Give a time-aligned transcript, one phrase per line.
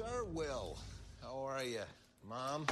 [0.00, 0.78] sir, Will.
[1.22, 1.82] How are you?
[2.26, 2.66] Mom?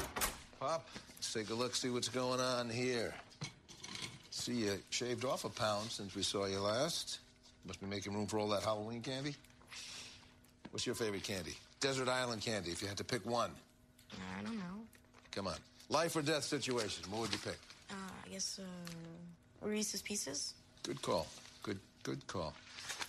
[0.59, 0.89] Pop?
[1.17, 3.13] Let's take a look, see what's going on here.
[4.31, 7.19] See, you shaved off a pound since we saw you last.
[7.67, 9.35] Must be making room for all that Halloween candy.
[10.71, 11.55] What's your favorite candy?
[11.81, 13.51] Desert Island candy, if you had to pick one.
[14.13, 14.81] I don't know.
[15.33, 15.57] Come on.
[15.91, 17.59] Life or death situation, what would you pick?
[17.91, 20.55] Uh, I guess, uh, Reese's Pieces?
[20.83, 21.27] Good call.
[21.63, 22.55] Good, good call.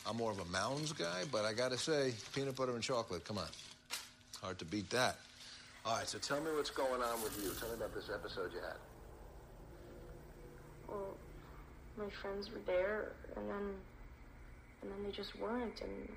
[0.06, 3.38] I'm more of a Mounds guy, but I gotta say, peanut butter and chocolate, come
[3.38, 3.48] on.
[4.42, 5.18] Hard to beat that.
[5.86, 7.52] All right, so tell me what's going on with you.
[7.60, 8.78] Tell me about this episode you had.
[10.88, 11.18] Well,
[11.98, 13.76] my friends were there, and then,
[14.82, 16.10] and then they just weren't, and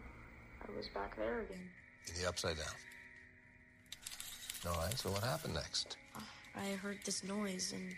[0.66, 1.68] I was back there again.
[2.08, 2.66] In the upside down.
[4.68, 5.96] All right, so what happened next?
[6.54, 7.88] I heard this noise, and,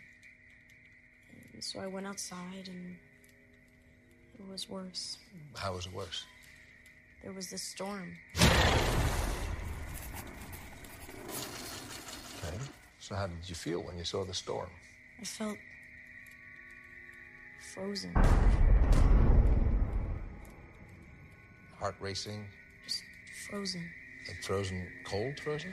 [1.52, 2.96] and so I went outside, and
[4.38, 5.18] it was worse.
[5.54, 6.24] How was it worse?
[7.22, 8.16] There was this storm.
[12.98, 14.70] So how did you feel when you saw the storm?
[15.20, 15.58] I felt
[17.74, 18.12] frozen,
[21.78, 22.46] Heart racing,
[22.86, 23.02] just
[23.48, 23.82] frozen.
[24.28, 25.72] like frozen, cold frozen?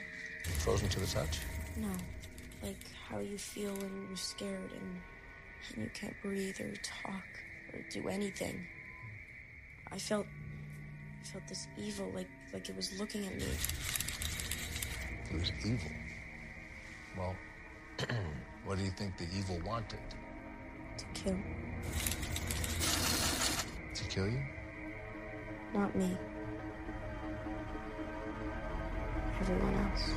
[0.58, 1.38] Frozen to the touch?
[1.76, 1.90] No,
[2.62, 2.76] like
[3.08, 5.00] how you feel when you're scared and,
[5.74, 7.24] and you can't breathe or talk
[7.72, 8.66] or do anything.
[9.90, 10.26] I felt,
[11.22, 13.46] I felt this evil, like like it was looking at me.
[15.30, 15.90] It was evil.
[17.16, 17.36] Well,
[18.64, 19.98] what do you think the evil wanted?
[20.96, 21.38] to kill.
[23.94, 24.42] To kill you?
[25.74, 26.16] Not me.
[29.40, 30.12] Everyone else.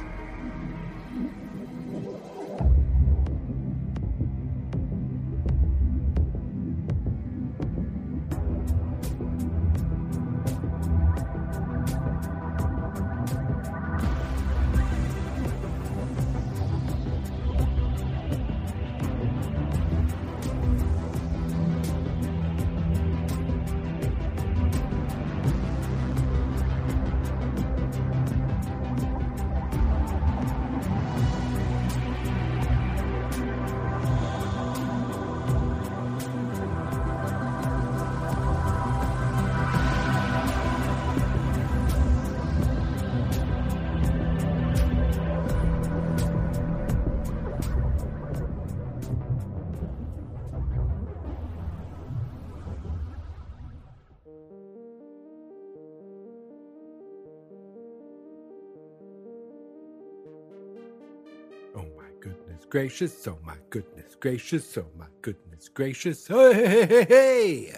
[62.76, 63.26] Gracious.
[63.26, 64.78] Oh my goodness gracious.
[64.78, 66.28] Oh my goodness gracious.
[66.28, 67.76] Hey, hey, hey, hey.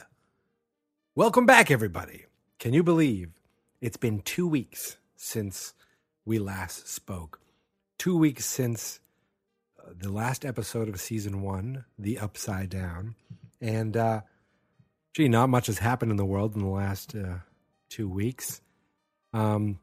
[1.13, 2.25] Welcome back, everybody.
[2.57, 3.29] Can you believe
[3.79, 5.75] it's been two weeks since
[6.25, 7.39] we last spoke?
[7.99, 8.99] Two weeks since
[9.79, 13.13] uh, the last episode of season one, The Upside Down.
[13.61, 14.21] And, uh,
[15.13, 17.35] gee, not much has happened in the world in the last uh,
[17.89, 18.61] two weeks.
[19.31, 19.77] Um,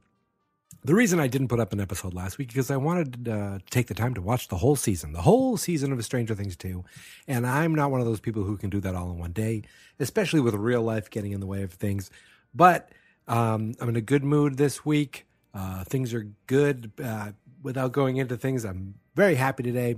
[0.85, 3.59] the reason I didn't put up an episode last week is because I wanted uh,
[3.59, 6.57] to take the time to watch the whole season, the whole season of Stranger Things
[6.57, 6.85] 2.
[7.27, 9.63] And I'm not one of those people who can do that all in one day,
[9.99, 12.11] especially with real life getting in the way of things.
[12.55, 12.91] But
[13.27, 15.27] um, I'm in a good mood this week.
[15.55, 16.93] Uh, things are good.
[17.03, 19.97] Uh, without going into things, I'm very happy today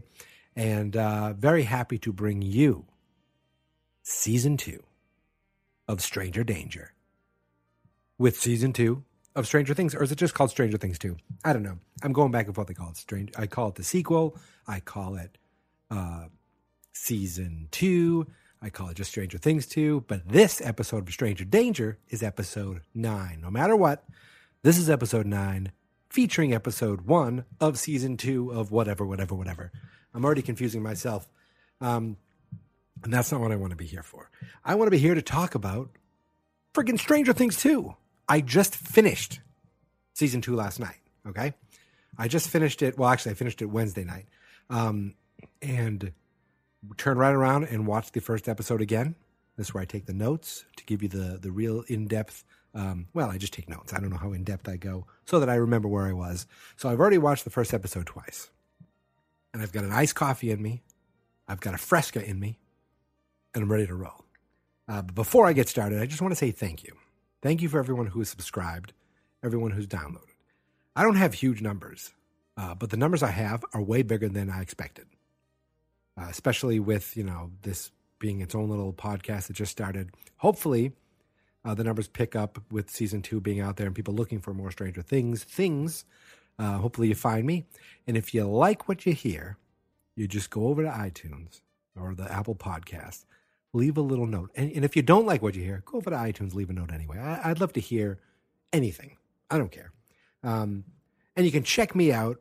[0.55, 2.85] and uh, very happy to bring you
[4.05, 4.85] season two
[5.89, 6.93] of Stranger Danger.
[8.19, 9.05] With season two
[9.37, 11.17] of Stranger Things, or is it just called Stranger Things 2?
[11.45, 11.79] I don't know.
[12.03, 12.67] I'm going back and forth.
[12.67, 13.31] They call it Strange.
[13.39, 14.37] I call it the sequel.
[14.67, 15.39] I call it
[15.91, 16.25] uh,
[16.93, 18.27] season two.
[18.63, 20.05] I call it just Stranger Things 2.
[20.09, 23.41] But this episode of Stranger Danger is episode nine.
[23.43, 24.05] No matter what,
[24.63, 25.73] this is episode nine,
[26.09, 29.71] featuring episode one of season two of whatever, whatever, whatever.
[30.15, 31.29] I'm already confusing myself.
[31.81, 32.17] Um,
[33.05, 34.31] and that's not what I want to be here for.
[34.65, 35.91] I want to be here to talk about
[36.73, 37.95] friggin' Stranger Things 2.
[38.29, 39.41] I just finished
[40.15, 40.99] season two last night.
[41.27, 41.55] Okay.
[42.19, 42.99] I just finished it.
[42.99, 44.27] Well, actually, I finished it Wednesday night.
[44.71, 45.15] Um,
[45.63, 46.13] and
[46.97, 49.15] turned right around and watched the first episode again.
[49.57, 52.45] This is where I take the notes to give you the, the real in depth.
[52.75, 53.93] Um, well, I just take notes.
[53.93, 56.47] I don't know how in depth I go so that I remember where I was.
[56.77, 58.51] So I've already watched the first episode twice.
[59.55, 60.83] And I've got an iced coffee in me.
[61.49, 62.59] I've got a Fresca in me.
[63.55, 64.25] And I'm ready to roll.
[64.89, 66.95] Uh, but before I get started, I just want to say thank you.
[67.43, 68.93] Thank you for everyone who has subscribed,
[69.43, 70.23] everyone who's downloaded.
[70.95, 72.13] I don't have huge numbers,
[72.57, 75.07] uh, but the numbers I have are way bigger than I expected.
[76.19, 80.11] Uh, especially with you know this being its own little podcast that just started.
[80.39, 80.93] Hopefully,
[81.65, 84.55] uh, the numbers pick up with season two being out there and people looking for
[84.55, 86.07] more Stranger Things things.
[86.59, 87.67] Uh, hopefully, you find me.
[88.07, 89.59] And if you like what you hear,
[90.15, 91.61] you just go over to iTunes
[91.95, 93.27] or the Apple Podcast,
[93.77, 94.51] leave a little note.
[94.57, 96.73] And, and if you don't like what you hear, go over to iTunes, leave a
[96.73, 97.19] note anyway.
[97.19, 98.19] I, would love to hear
[98.73, 99.17] anything.
[99.51, 99.93] I don't care.
[100.43, 100.85] Um,
[101.37, 102.41] and you can check me out.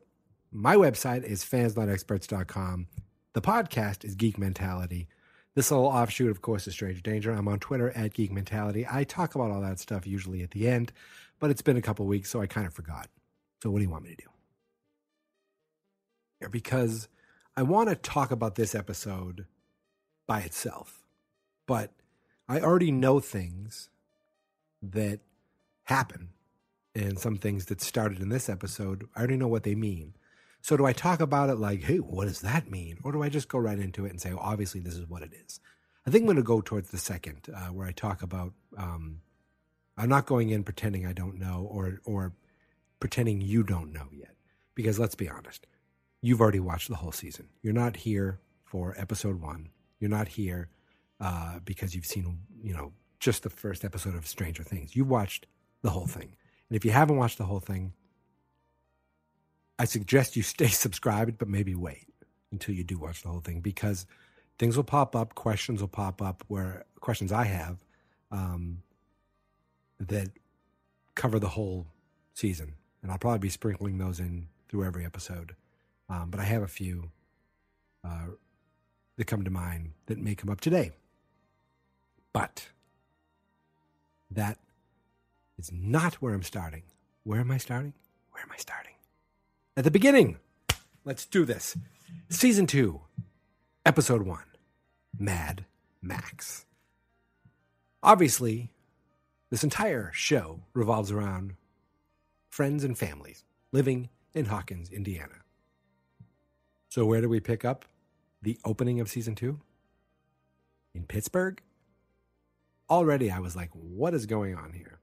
[0.52, 2.88] My website is fansnotexperts.com.
[3.34, 5.08] The podcast is Geek Mentality.
[5.56, 7.32] This little offshoot, of course, is Stranger Danger.
[7.32, 8.88] I'm on Twitter at Geek Mentality.
[8.90, 10.94] I talk about all that stuff usually at the end,
[11.40, 13.10] but it's been a couple weeks, so I kind of forgot.
[13.62, 14.24] So, what do you want me to
[16.42, 16.50] do?
[16.50, 17.08] Because
[17.56, 19.46] I want to talk about this episode
[20.28, 21.05] by itself,
[21.66, 21.92] but
[22.48, 23.90] I already know things
[24.82, 25.20] that
[25.84, 26.30] happen
[26.94, 29.08] and some things that started in this episode.
[29.16, 30.14] I already know what they mean.
[30.62, 32.98] So do I talk about it like, hey, what does that mean?
[33.04, 35.22] Or do I just go right into it and say, well, obviously, this is what
[35.22, 35.60] it is?
[36.08, 38.54] I think I'm going to go towards the second, uh, where I talk about.
[38.78, 39.22] Um,
[39.98, 42.34] I'm not going in pretending I don't know or or
[43.00, 44.36] pretending you don't know yet,
[44.76, 45.68] because let's be honest,
[46.22, 47.50] you've already watched the whole season.
[47.62, 49.70] You're not here for episode one.
[50.00, 50.70] You're not here
[51.20, 54.96] uh, because you've seen you know just the first episode of Stranger Things.
[54.96, 55.48] You've watched
[55.82, 56.36] the whole thing,
[56.70, 57.94] and if you haven't watched the whole thing,
[59.78, 62.08] I suggest you stay subscribed, but maybe wait
[62.52, 64.06] until you do watch the whole thing because
[64.58, 67.78] things will pop up, questions will pop up where questions I have
[68.32, 68.82] um,
[70.00, 70.30] that
[71.16, 71.88] cover the whole
[72.34, 72.76] season.
[73.02, 75.56] And I'll probably be sprinkling those in through every episode.
[76.10, 77.12] Um, but I have a few
[78.04, 78.28] uh,
[79.18, 80.92] that come to mind that may come up today.
[82.36, 82.68] But
[84.30, 84.58] that
[85.58, 86.84] is not where I'm starting.
[87.24, 87.94] Where am I starting?
[88.32, 88.92] Where am I starting?
[89.78, 90.38] at the beginning.
[91.06, 91.78] Let's do this.
[92.30, 93.00] Season 2,
[93.86, 94.40] Episode 1
[95.18, 95.66] Mad
[96.02, 96.66] Max.
[98.04, 98.72] Obviously,
[99.50, 101.56] this entire show revolves around
[102.50, 105.36] friends and families living in Hawkins, Indiana.
[106.90, 107.86] So, where do we pick up
[108.42, 109.62] the opening of season two?
[110.94, 111.62] In Pittsburgh?
[112.90, 115.00] Already, I was like, what is going on here?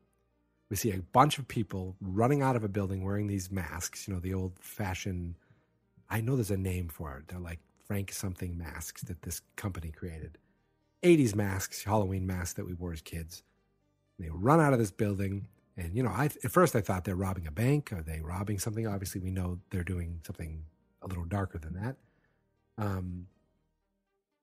[0.73, 4.15] we see a bunch of people running out of a building wearing these masks, you
[4.15, 5.35] know, the old fashioned,
[6.09, 7.29] I know there's a name for it.
[7.29, 10.39] They're like Frank something masks that this company created.
[11.03, 13.43] 80s masks, Halloween masks that we wore as kids.
[14.19, 15.47] they run out of this building.
[15.77, 17.93] And, you know, I, at first I thought they're robbing a bank.
[17.93, 18.87] Are they robbing something?
[18.87, 20.65] Obviously, we know they're doing something
[21.03, 21.97] a little darker than that.
[22.79, 23.27] Um,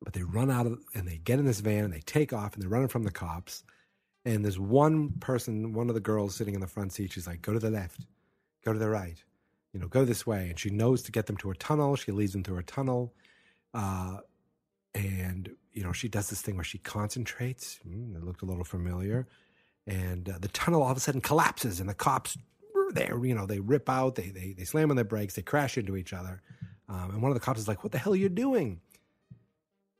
[0.01, 2.53] but they run out of, and they get in this van and they take off
[2.53, 3.63] and they're running from the cops
[4.25, 7.13] and there's one person, one of the girls sitting in the front seat.
[7.13, 8.05] She's like, "Go to the left,
[8.63, 9.21] go to the right,
[9.73, 11.95] you know, go this way." And she knows to get them to a tunnel.
[11.95, 13.13] She leads them through a tunnel,
[13.73, 14.17] uh,
[14.93, 17.79] and you know, she does this thing where she concentrates.
[17.87, 19.27] Mm, it looked a little familiar,
[19.87, 22.37] and uh, the tunnel all of a sudden collapses, and the cops
[22.91, 25.77] there, you know, they rip out, they they they slam on their brakes, they crash
[25.77, 26.41] into each other,
[26.89, 28.81] um, and one of the cops is like, "What the hell are you doing?"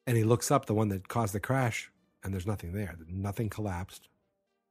[0.10, 1.92] And he looks up, the one that caused the crash,
[2.24, 2.98] and there's nothing there.
[3.08, 4.10] Nothing collapsed.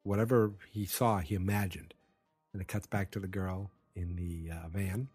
[0.02, 1.94] Whatever he saw, he imagined.
[2.52, 5.06] And it cuts back to the girl in the uh, van,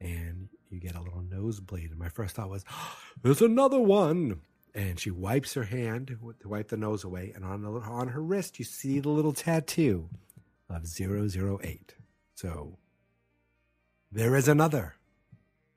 [0.00, 1.90] and you get a little nosebleed.
[1.90, 4.42] And my first thought was, oh, "There's another one."
[4.72, 8.22] And she wipes her hand to wipe the nose away, and on the, on her
[8.22, 10.10] wrist, you see the little tattoo
[10.70, 11.94] of 008.
[12.36, 12.78] So
[14.12, 14.94] there is another.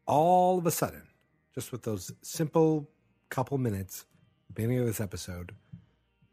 [0.06, 1.08] All of a sudden,
[1.56, 2.88] just with those simple
[3.32, 4.06] couple minutes
[4.54, 5.56] beginning of this episode,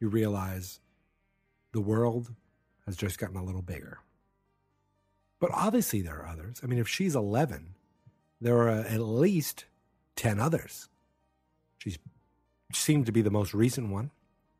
[0.01, 0.81] you realize
[1.73, 2.35] the world
[2.87, 4.01] has just gotten a little bigger.
[5.39, 6.61] But obviously, there are others.
[6.63, 7.77] I mean, if she's 11,
[8.41, 9.67] there are at least
[10.17, 10.89] 10 others.
[11.79, 11.97] She
[12.73, 14.11] seemed to be the most recent one,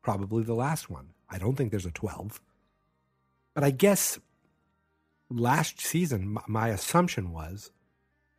[0.01, 1.09] probably the last one.
[1.29, 2.39] I don't think there's a 12.
[3.53, 4.17] But I guess
[5.29, 7.71] last season, my assumption was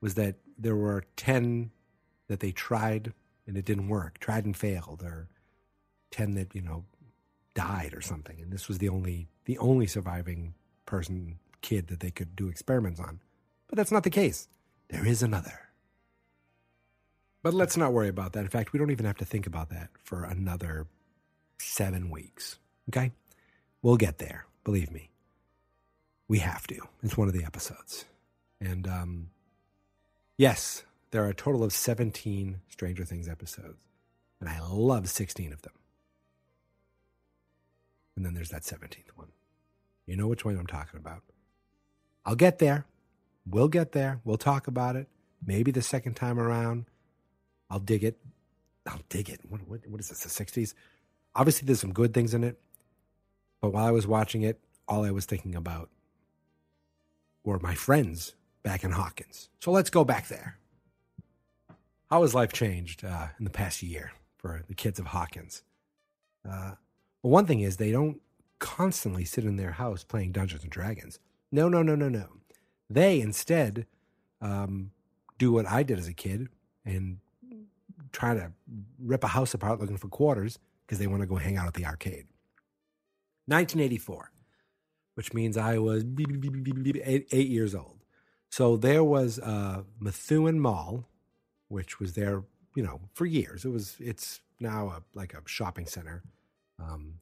[0.01, 1.71] was that there were 10
[2.29, 3.13] that they tried
[3.51, 5.29] and it didn't work, tried and failed, or
[6.11, 6.85] ten that you know
[7.55, 10.55] died or something, and this was the only the only surviving
[10.87, 13.21] person kid that they could do experiments on.
[13.69, 14.49] But that's not the case.
[14.89, 15.61] There is another.
[17.43, 18.41] But let's not worry about that.
[18.41, 20.87] In fact, we don't even have to think about that for another
[21.59, 22.59] seven weeks.
[22.89, 23.13] Okay?
[23.83, 24.47] We'll get there.
[24.65, 25.11] Believe me.
[26.29, 26.81] We have to.
[27.03, 28.05] It's one of the episodes.
[28.61, 29.31] And um,
[30.37, 33.83] yes, there are a total of 17 Stranger Things episodes,
[34.41, 35.73] and I love 16 of them.
[38.17, 39.29] And then there's that 17th one.
[40.07, 41.23] You know which one I'm talking about.
[42.25, 42.87] I'll get there.
[43.49, 44.21] We'll get there.
[44.25, 45.09] We'll talk about it.
[45.45, 46.85] Maybe the second time around,
[47.71, 48.19] I'll dig it.
[48.87, 49.41] I'll dig it.
[49.49, 50.75] What, what, what is this, the 60s?
[51.35, 52.61] Obviously, there's some good things in it.
[53.61, 55.91] But while I was watching it, all I was thinking about
[57.45, 59.49] were my friends back in Hawkins.
[59.61, 60.59] So let's go back there.
[62.11, 65.63] How has life changed uh, in the past year for the kids of Hawkins?
[66.45, 66.73] Uh,
[67.23, 68.21] well, one thing is they don't
[68.59, 71.21] constantly sit in their house playing Dungeons and Dragons.
[71.53, 72.27] No, no, no, no, no.
[72.89, 73.87] They instead
[74.41, 74.91] um,
[75.39, 76.49] do what I did as a kid
[76.85, 77.19] and
[78.11, 78.53] try to
[78.99, 81.75] rip a house apart looking for quarters because they want to go hang out at
[81.75, 82.27] the arcade.
[83.47, 84.33] 1984,
[85.15, 86.05] which means I was
[87.05, 87.99] eight, years old.
[88.49, 91.07] So there was uh, Methuen Mall,
[91.71, 92.43] which was there,
[92.75, 93.65] you know, for years.
[93.65, 93.97] It was.
[93.99, 96.23] It's now a, like a shopping center,
[96.79, 97.15] um,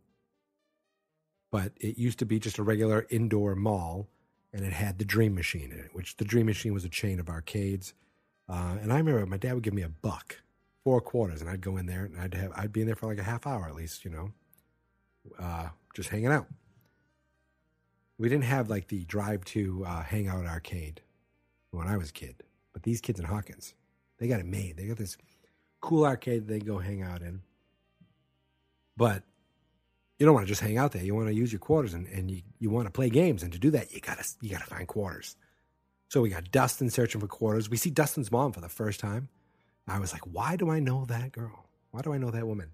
[1.52, 4.08] but it used to be just a regular indoor mall,
[4.52, 7.20] and it had the Dream Machine in it, which the Dream Machine was a chain
[7.20, 7.94] of arcades.
[8.48, 10.40] Uh, and I remember my dad would give me a buck,
[10.82, 13.06] four quarters, and I'd go in there and I'd have I'd be in there for
[13.06, 14.32] like a half hour at least, you know,
[15.38, 16.46] uh, just hanging out.
[18.18, 21.02] We didn't have like the drive to uh, hangout arcade
[21.70, 23.74] when I was a kid, but these kids in Hawkins,
[24.18, 24.76] they got it made.
[24.76, 25.16] They got this
[25.80, 27.42] cool arcade they go hang out in.
[28.96, 29.22] But
[30.18, 31.04] you don't want to just hang out there.
[31.04, 33.42] You want to use your quarters and, and you, you want to play games.
[33.42, 35.36] And to do that, you gotta you gotta find quarters.
[36.08, 37.70] So we got Dustin searching for quarters.
[37.70, 39.28] We see Dustin's mom for the first time.
[39.86, 41.66] I was like, why do I know that girl?
[41.92, 42.72] Why do I know that woman?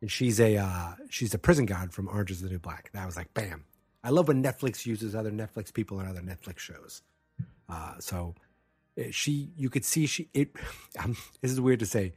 [0.00, 2.90] And she's a uh, she's a prison guard from Orange Is the New Black.
[2.92, 3.64] And I was like, bam.
[4.04, 7.02] I love when Netflix uses other Netflix people and other Netflix shows.
[7.68, 8.34] Uh, so
[9.10, 10.28] she, you could see she.
[10.34, 10.50] It.
[10.98, 12.14] Um, this is weird to say.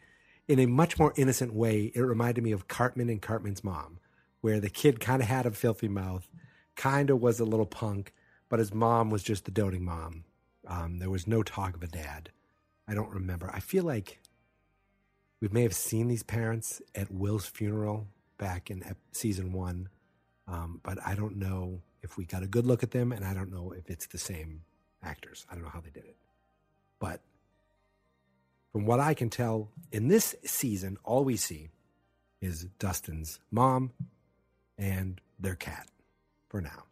[0.47, 3.99] In a much more innocent way, it reminded me of Cartman and Cartman's mom,
[4.41, 6.27] where the kid kind of had a filthy mouth,
[6.75, 8.13] kind of was a little punk,
[8.49, 10.23] but his mom was just the doting mom.
[10.67, 12.31] Um, there was no talk of a dad.
[12.87, 13.49] I don't remember.
[13.53, 14.19] I feel like
[15.39, 18.07] we may have seen these parents at Will's funeral
[18.37, 19.89] back in season one,
[20.47, 23.33] um, but I don't know if we got a good look at them, and I
[23.33, 24.63] don't know if it's the same
[25.03, 25.45] actors.
[25.49, 26.17] I don't know how they did it.
[27.01, 27.19] But
[28.71, 31.71] from what I can tell, in this season, all we see
[32.39, 33.91] is Dustin's mom
[34.77, 35.87] and their cat
[36.47, 36.83] for now.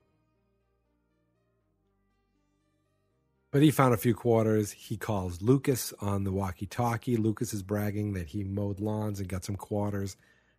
[3.52, 4.72] But he found a few quarters.
[4.72, 7.18] He calls Lucas on the walkie talkie.
[7.18, 10.18] Lucas is bragging that he mowed lawns and got some quarters.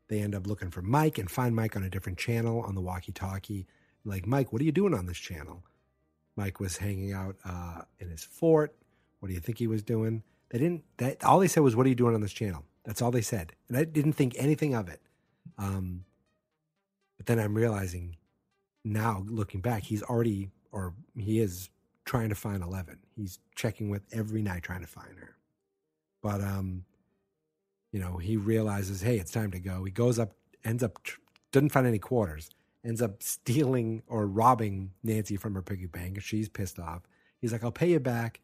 [0.09, 2.81] They end up looking for Mike and find Mike on a different channel on the
[2.81, 3.67] walkie talkie.
[4.05, 5.63] Like, Mike, what are you doing on this channel?
[6.37, 8.75] Mike was hanging out uh, in his fort.
[9.21, 10.23] What do you think he was doing?
[10.51, 10.85] They didn't.
[10.99, 13.23] That all they said was, "What are you doing on this channel?" That's all they
[13.23, 15.01] said, and I didn't think anything of it.
[15.59, 16.05] Um,
[17.17, 18.17] but then I'm realizing
[18.85, 21.69] now, looking back, he's already, or he is
[22.05, 22.99] trying to find Eleven.
[23.17, 25.37] He's checking with every night trying to find her.
[26.23, 26.85] But um,
[27.93, 29.85] you know, he realizes, hey, it's time to go.
[29.85, 30.33] He goes up,
[30.65, 30.99] ends up,
[31.53, 32.51] doesn't find any quarters
[32.85, 36.21] ends up stealing or robbing Nancy from her piggy bank.
[36.23, 37.03] She's pissed off.
[37.41, 38.41] He's like, I'll pay you back.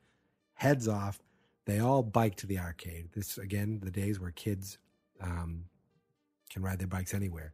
[0.56, 1.20] Heads off.
[1.64, 3.08] They all bike to the arcade.
[3.14, 4.78] This, again, the days where kids
[5.20, 5.64] um,
[6.50, 7.52] can ride their bikes anywhere.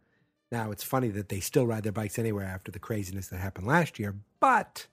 [0.50, 3.66] Now, it's funny that they still ride their bikes anywhere after the craziness that happened
[3.66, 4.86] last year, but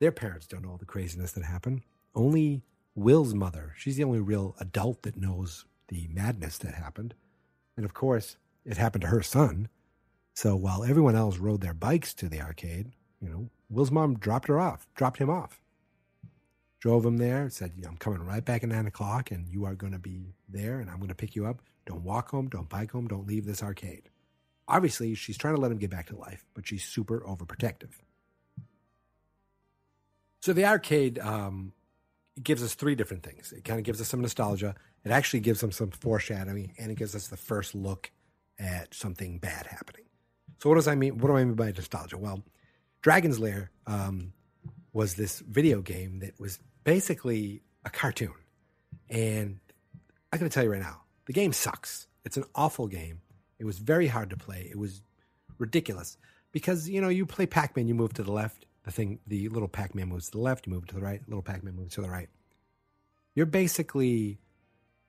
[0.00, 1.82] their parents don't know all the craziness that happened.
[2.14, 2.62] Only
[2.94, 7.14] Will's mother, she's the only real adult that knows the madness that happened.
[7.76, 9.68] And of course, it happened to her son.
[10.34, 14.48] So while everyone else rode their bikes to the arcade, you know, Will's mom dropped
[14.48, 15.60] her off, dropped him off,
[16.80, 19.92] drove him there, said, I'm coming right back at nine o'clock and you are going
[19.92, 21.60] to be there and I'm going to pick you up.
[21.86, 24.10] Don't walk home, don't bike home, don't leave this arcade.
[24.68, 27.92] Obviously, she's trying to let him get back to life, but she's super overprotective.
[30.40, 31.72] So the arcade um,
[32.42, 33.52] gives us three different things.
[33.52, 34.74] It kind of gives us some nostalgia.
[35.04, 38.10] It actually gives them some foreshadowing, and it gives us the first look
[38.58, 40.04] at something bad happening.
[40.62, 41.18] So what does I mean?
[41.18, 42.18] What do I mean by nostalgia?
[42.18, 42.44] Well,
[43.00, 44.32] Dragon's Lair um,
[44.92, 48.34] was this video game that was basically a cartoon,
[49.08, 49.58] and
[50.32, 52.06] I'm going to tell you right now, the game sucks.
[52.24, 53.20] It's an awful game.
[53.58, 54.68] It was very hard to play.
[54.70, 55.02] It was
[55.58, 56.16] ridiculous
[56.52, 58.66] because you know you play Pac-Man, you move to the left.
[58.84, 60.66] The thing, the little Pac-Man moves to the left.
[60.66, 61.20] You move to the right.
[61.26, 62.28] Little Pac-Man moves to the right.
[63.34, 64.38] You're basically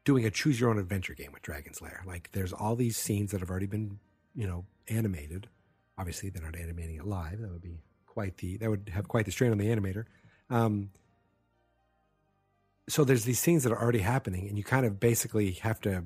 [0.04, 2.04] doing a choose your own adventure game with Dragon's Lair.
[2.06, 4.00] Like there's all these scenes that have already been,
[4.36, 5.48] you know, animated.
[5.98, 7.40] Obviously, they're not animating it live.
[7.42, 7.80] That would be
[8.20, 10.04] quite the that would have quite the strain on the animator.
[10.50, 10.90] Um,
[12.90, 16.04] so there's these scenes that are already happening, and you kind of basically have to,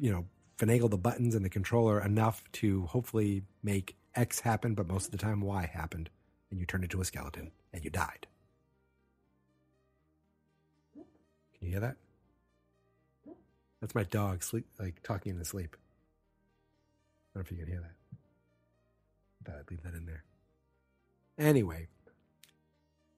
[0.00, 0.24] you know,
[0.58, 5.12] finagle the buttons and the controller enough to hopefully make X happen, but most of
[5.12, 6.10] the time Y happened,
[6.50, 8.26] and you turned into a skeleton and you died.
[10.94, 11.04] Can
[11.60, 11.96] you hear that?
[13.80, 15.76] That's my dog sleep like talking in his sleep.
[15.76, 17.94] I don't know if you can hear that.
[19.44, 20.24] But I'd leave that in there.
[21.38, 21.88] Anyway,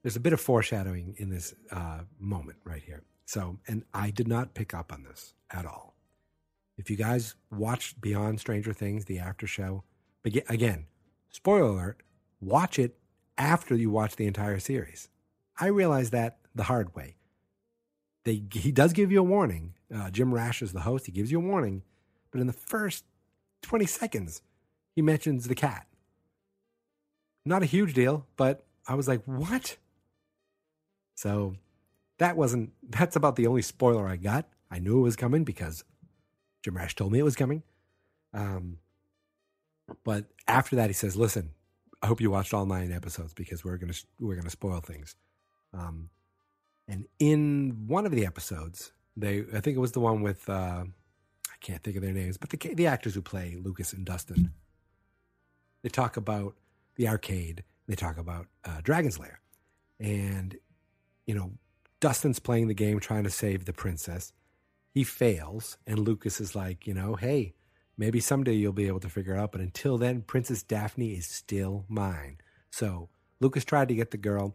[0.02, 3.02] there's a bit of foreshadowing in this uh, moment right here.
[3.24, 5.94] So, and I did not pick up on this at all.
[6.78, 9.82] If you guys watched Beyond Stranger Things, the after show,
[10.24, 10.86] again,
[11.30, 12.02] spoiler alert,
[12.40, 12.96] watch it
[13.38, 15.08] after you watch the entire series.
[15.58, 17.16] I realized that the hard way.
[18.24, 19.74] They, he does give you a warning.
[19.94, 21.06] Uh, Jim Rash is the host.
[21.06, 21.82] He gives you a warning.
[22.30, 23.04] But in the first
[23.62, 24.42] 20 seconds,
[24.94, 25.86] he mentions the cat.
[27.46, 29.76] Not a huge deal, but I was like, what?
[31.14, 31.54] So
[32.18, 34.46] that wasn't, that's about the only spoiler I got.
[34.70, 35.84] I knew it was coming because
[36.62, 37.62] Jim Rash told me it was coming.
[38.34, 38.78] Um,
[40.04, 41.50] but after that, he says, listen,
[42.02, 45.16] I hope you watched all nine episodes because we're gonna we're gonna spoil things.
[45.72, 46.10] Um,
[46.88, 50.84] and in one of the episodes, they I think it was the one with uh,
[50.84, 54.52] I can't think of their names, but the the actors who play Lucas and Dustin.
[55.82, 56.56] They talk about
[56.96, 57.64] the arcade.
[57.86, 59.40] They talk about uh, Dragon's Lair,
[60.00, 60.56] and
[61.26, 61.52] you know
[62.00, 64.32] Dustin's playing the game trying to save the princess.
[64.92, 67.54] He fails, and Lucas is like, you know, hey,
[67.98, 71.26] Maybe someday you'll be able to figure it out, but until then, Princess Daphne is
[71.26, 72.38] still mine.
[72.70, 73.08] So
[73.40, 74.54] Lucas tried to get the girl.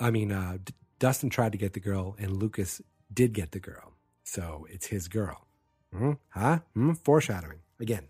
[0.00, 3.60] I mean, uh, D- Dustin tried to get the girl, and Lucas did get the
[3.60, 3.94] girl.
[4.24, 5.46] So it's his girl.
[5.94, 6.12] Mm-hmm.
[6.30, 6.58] Huh?
[6.76, 6.92] Mm-hmm.
[6.94, 8.08] Foreshadowing again.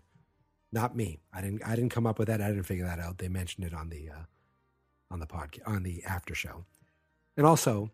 [0.71, 1.19] Not me.
[1.33, 1.63] I didn't.
[1.65, 2.41] I didn't come up with that.
[2.41, 3.17] I didn't figure that out.
[3.17, 4.23] They mentioned it on the uh,
[5.09, 6.65] on the podcast on the after show,
[7.35, 7.91] and also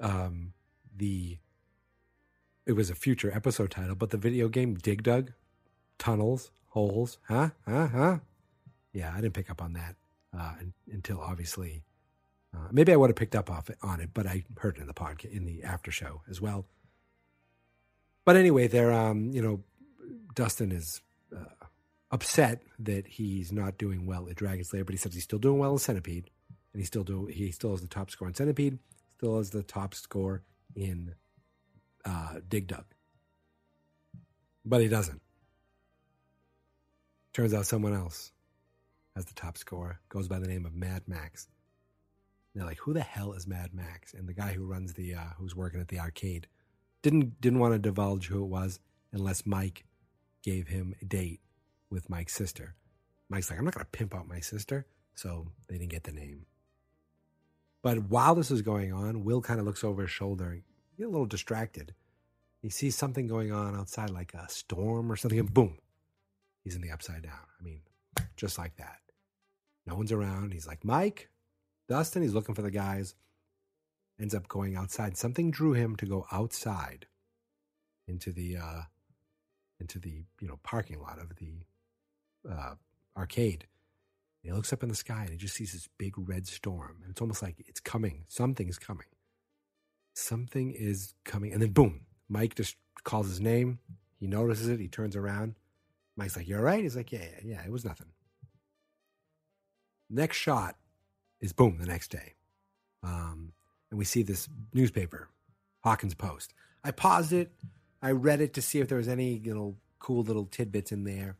[0.00, 0.52] um,
[0.94, 1.38] the
[2.66, 5.32] it was a future episode title, but the video game Dig Dug
[5.98, 8.18] tunnels, holes, huh, huh, huh.
[8.92, 9.96] Yeah, I didn't pick up on that
[10.36, 10.54] uh,
[10.90, 11.82] until obviously.
[12.54, 14.80] Uh, maybe I would have picked up off it, on it, but I heard it
[14.80, 16.66] in the podcast in the after show as well.
[18.24, 19.64] But anyway, there, um, you know,
[20.36, 21.00] Dustin is
[21.34, 21.66] uh,
[22.14, 25.58] upset that he's not doing well at Dragon's Lair, but he says he's still doing
[25.58, 26.30] well in Centipede,
[26.72, 28.78] and he still do he still has the top score in Centipede,
[29.16, 30.42] still has the top score
[30.76, 31.16] in
[32.04, 32.84] uh, Dig Dug,
[34.64, 35.20] but he doesn't.
[37.32, 38.30] Turns out someone else
[39.16, 41.48] has the top score, goes by the name of Mad Max.
[42.54, 44.14] They're like, who the hell is Mad Max?
[44.14, 46.46] And the guy who runs the, uh, who's working at the arcade,
[47.02, 48.78] didn't didn't want to divulge who it was
[49.12, 49.84] unless Mike
[50.44, 51.40] gave him a date
[51.90, 52.74] with Mike's sister.
[53.28, 56.46] Mike's like, I'm not gonna pimp out my sister, so they didn't get the name.
[57.82, 60.62] But while this is going on, Will kind of looks over his shoulder,
[60.96, 61.94] get a little distracted.
[62.62, 65.76] He sees something going on outside, like a storm or something, and boom,
[66.62, 67.46] he's in the upside down.
[67.60, 67.80] I mean,
[68.36, 69.00] just like that.
[69.86, 70.52] No one's around.
[70.52, 71.28] He's like, Mike,
[71.88, 73.14] Dustin, he's looking for the guys.
[74.18, 75.16] Ends up going outside.
[75.18, 77.06] Something drew him to go outside
[78.06, 78.82] into the uh
[79.80, 81.64] into the you know parking lot of the
[82.50, 82.74] uh
[83.16, 83.66] arcade.
[84.42, 86.98] And he looks up in the sky and he just sees this big red storm.
[87.02, 88.24] And it's almost like it's coming.
[88.28, 89.06] Something is coming.
[90.14, 91.52] Something is coming.
[91.52, 93.78] And then boom, Mike just calls his name.
[94.18, 94.80] He notices it.
[94.80, 95.54] He turns around.
[96.16, 97.64] Mike's like, You're all right?" He's like, "Yeah, yeah, yeah.
[97.64, 98.08] It was nothing."
[100.08, 100.76] Next shot
[101.40, 102.34] is boom the next day,
[103.02, 103.52] um,
[103.90, 105.28] and we see this newspaper,
[105.80, 106.54] Hawkins Post.
[106.84, 107.52] I paused it.
[108.00, 111.04] I read it to see if there was any you know cool little tidbits in
[111.04, 111.36] there.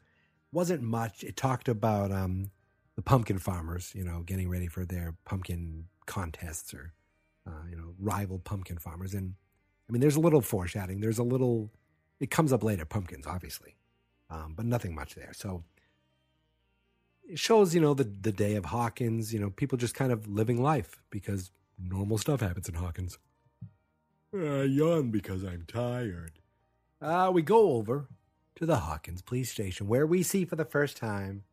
[0.55, 1.25] Wasn't much.
[1.25, 2.51] It talked about um,
[2.97, 6.93] the pumpkin farmers, you know, getting ready for their pumpkin contests or
[7.47, 9.15] uh, you know rival pumpkin farmers.
[9.15, 9.35] And
[9.89, 11.01] I mean, there's a little foreshadowing.
[11.01, 11.71] There's a little.
[12.21, 12.85] It comes up later.
[12.85, 13.75] Pumpkins, obviously
[14.31, 15.33] um, but nothing much there.
[15.33, 15.65] So
[17.29, 19.33] it shows, you know, the the day of Hawkins.
[19.33, 23.19] You know, people just kind of living life because normal stuff happens in Hawkins.
[24.35, 26.33] I yawn because I'm tired.
[27.01, 28.09] Uh, we go over
[28.57, 31.45] to the Hawkins police station where we see for the first time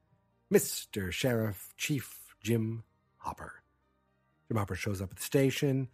[0.53, 1.11] Mr.
[1.11, 2.83] Sheriff Chief Jim
[3.17, 3.63] Hopper.
[4.47, 5.87] Jim Hopper shows up at the station,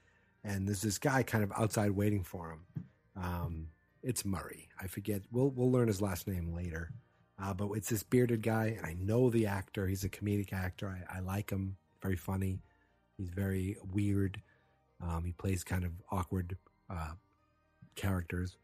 [0.44, 2.84] and there's this guy kind of outside waiting for him.
[3.16, 3.68] Um,
[4.02, 4.70] it's Murray.
[4.82, 5.22] I forget.
[5.32, 6.92] We'll we'll learn his last name later.
[7.40, 9.86] Uh, but it's this bearded guy, and I know the actor.
[9.86, 10.90] He's a comedic actor.
[10.90, 11.78] I, I like him.
[12.02, 12.60] Very funny.
[13.18, 14.42] He's very weird.
[15.02, 16.58] Um, he plays kind of awkward
[16.90, 17.12] uh,
[17.96, 18.58] characters,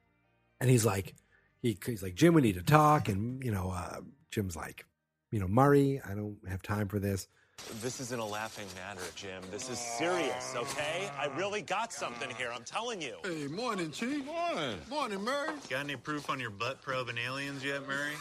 [0.59, 1.13] and he's like,
[1.63, 2.35] he, he's like Jim.
[2.35, 4.85] We need to talk, and you know, uh, Jim's like,
[5.31, 5.99] you know, Murray.
[6.07, 7.27] I don't have time for this.
[7.81, 9.41] This isn't a laughing matter, Jim.
[9.51, 11.09] This is serious, okay?
[11.17, 13.15] I really got something here, I'm telling you.
[13.23, 14.25] Hey, morning, Chief.
[14.25, 14.77] Morning.
[14.89, 15.53] Morning, Murray.
[15.69, 18.13] Got any proof on your butt probing aliens yet, Murray?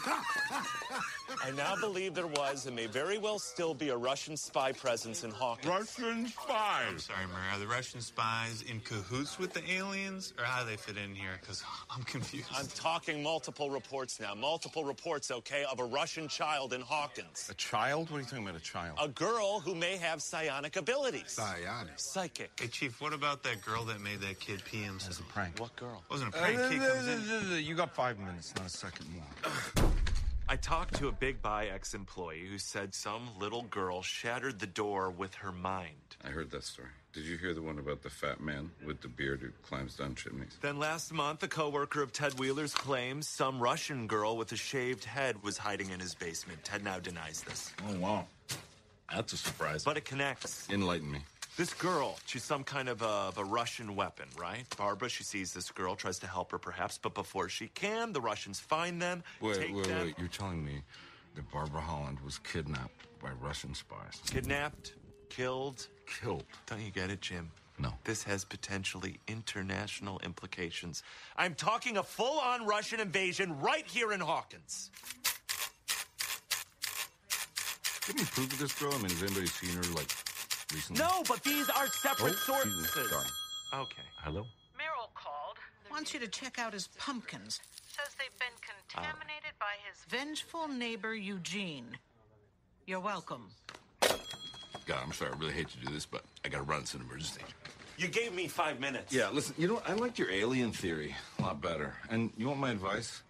[1.43, 5.23] I now believe there was and may very well still be a Russian spy presence
[5.23, 5.67] in Hawkins.
[5.67, 6.85] Russian spies.
[6.89, 7.53] I'm sorry, Murray.
[7.53, 11.13] Are the Russian spies in cahoots with the aliens, or how do they fit in
[11.15, 11.37] here?
[11.39, 12.47] Because I'm confused.
[12.55, 14.33] I'm talking multiple reports now.
[14.35, 17.49] Multiple reports, okay, of a Russian child in Hawkins.
[17.51, 18.09] A child?
[18.09, 18.97] What are you talking about, a child?
[19.01, 21.31] A girl who may have psionic abilities.
[21.31, 21.93] Psionic.
[21.97, 22.51] Psychic.
[22.59, 25.11] Hey, Chief, what about that girl that made that kid pee himself?
[25.11, 25.59] It's a prank.
[25.59, 26.03] What girl?
[26.07, 26.57] It wasn't a Uh, prank.
[26.71, 27.63] Kid comes in.
[27.63, 29.91] you got five minutes, not a second more.
[30.49, 34.67] I talked to a Big Buy ex employee who said some little girl shattered the
[34.67, 35.95] door with her mind.
[36.23, 36.89] I heard that story.
[37.13, 40.15] Did you hear the one about the fat man with the beard who climbs down
[40.15, 40.57] chimneys?
[40.61, 45.05] Then last month, a coworker of Ted Wheeler's claims some Russian girl with a shaved
[45.05, 46.63] head was hiding in his basement.
[46.63, 47.71] Ted now denies this.
[47.87, 48.25] Oh, wow.
[49.15, 49.83] That's a surprise.
[49.83, 50.67] But it connects.
[50.69, 51.19] Enlighten me.
[51.55, 54.65] This girl, she's some kind of a, of a Russian weapon, right?
[54.75, 58.21] Barbara, she sees this girl, tries to help her perhaps, but before she can, the
[58.21, 60.15] Russians find them, Wait, take wait, them, wait.
[60.17, 60.81] You're telling me
[61.35, 64.19] that Barbara Holland was kidnapped by Russian spies?
[64.25, 64.93] kidnapped,
[65.29, 65.87] killed.
[66.07, 66.43] Killed.
[66.65, 67.51] Don't you get it, Jim?
[67.77, 67.93] No.
[68.03, 71.03] This has potentially international implications.
[71.37, 74.89] I'm talking a full on Russian invasion right here in Hawkins.
[78.07, 78.93] Give me proof of this girl.
[78.93, 80.09] I mean, has anybody seen her, like,
[80.73, 80.99] recently?
[80.99, 82.83] No, but these are separate Oh, excuse me.
[82.83, 83.09] sources.
[83.11, 83.81] Sorry.
[83.83, 84.01] Okay.
[84.23, 84.45] Hello?
[84.77, 85.57] Merrill called.
[85.89, 87.59] Wants you to check out his pumpkins.
[87.87, 91.97] Says they've been contaminated by his vengeful neighbor Eugene.
[92.87, 93.51] You're welcome.
[94.01, 95.31] God, I'm sorry.
[95.33, 96.81] I really hate to do this, but I gotta run.
[96.81, 97.41] It's an emergency.
[97.97, 99.13] You gave me five minutes.
[99.13, 99.89] Yeah, listen, you know what?
[99.89, 101.93] I liked your alien theory a lot better.
[102.09, 103.21] And you want my advice?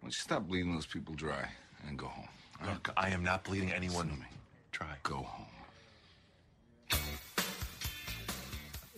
[0.00, 1.46] Why don't you stop bleeding those people dry
[1.86, 2.26] and go home?
[2.62, 2.74] All right?
[2.74, 4.06] Look, I am not bleeding anyone.
[4.06, 4.26] Listen me.
[4.72, 4.86] Try.
[5.02, 5.46] Go home.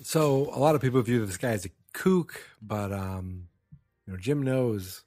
[0.03, 3.49] So a lot of people view this guy as a kook, but um,
[4.07, 5.03] you know, Jim knows.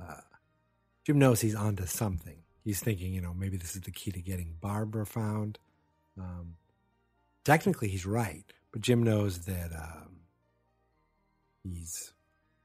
[0.00, 0.20] Uh,
[1.04, 2.38] Jim knows he's onto something.
[2.64, 5.58] He's thinking, you know, maybe this is the key to getting Barbara found.
[6.18, 6.56] Um,
[7.44, 10.20] technically, he's right, but Jim knows that um,
[11.64, 12.12] he's,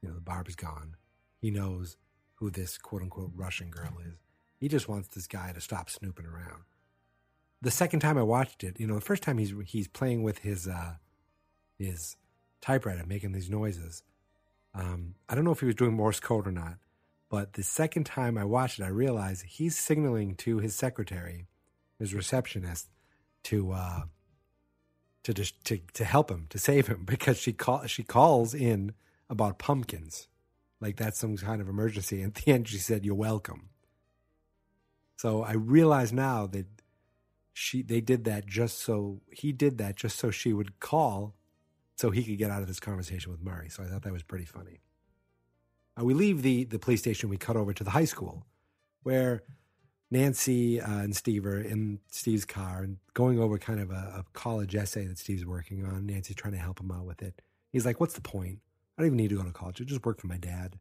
[0.02, 0.96] you know, the Barb's gone.
[1.40, 1.96] He knows
[2.34, 4.23] who this quote unquote Russian girl is.
[4.64, 6.62] He just wants this guy to stop snooping around.
[7.60, 10.38] The second time I watched it, you know, the first time he's he's playing with
[10.38, 10.94] his uh,
[11.78, 12.16] his
[12.62, 14.02] typewriter, making these noises.
[14.72, 16.78] Um, I don't know if he was doing Morse code or not,
[17.28, 21.46] but the second time I watched it, I realized he's signaling to his secretary,
[21.98, 22.88] his receptionist,
[23.42, 24.02] to uh,
[25.24, 28.94] to just to to help him, to save him, because she call she calls in
[29.28, 30.26] about pumpkins,
[30.80, 32.22] like that's some kind of emergency.
[32.22, 33.68] And at the end, she said, "You're welcome."
[35.16, 36.66] So I realize now that
[37.52, 41.34] she they did that just so he did that just so she would call
[41.96, 43.68] so he could get out of this conversation with Murray.
[43.68, 44.80] So I thought that was pretty funny.
[45.98, 47.28] Uh, we leave the the police station.
[47.28, 48.44] We cut over to the high school,
[49.04, 49.44] where
[50.10, 54.24] Nancy uh, and Steve are in Steve's car and going over kind of a, a
[54.32, 56.06] college essay that Steve's working on.
[56.06, 57.40] Nancy's trying to help him out with it.
[57.70, 58.58] He's like, "What's the point?
[58.96, 59.80] I don't even need to go to college.
[59.80, 60.78] I just work for my dad.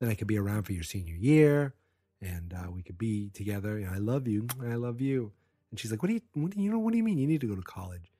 [0.00, 1.74] Then I could be around for your senior year,
[2.22, 3.76] and uh, we could be together.
[3.78, 4.46] And I love you.
[4.60, 5.32] And I love you."
[5.70, 6.22] And she's like, "What do you?
[6.34, 6.78] What do you know?
[6.78, 7.18] What do you mean?
[7.18, 8.12] You need to go to college?"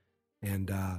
[0.42, 0.98] And uh,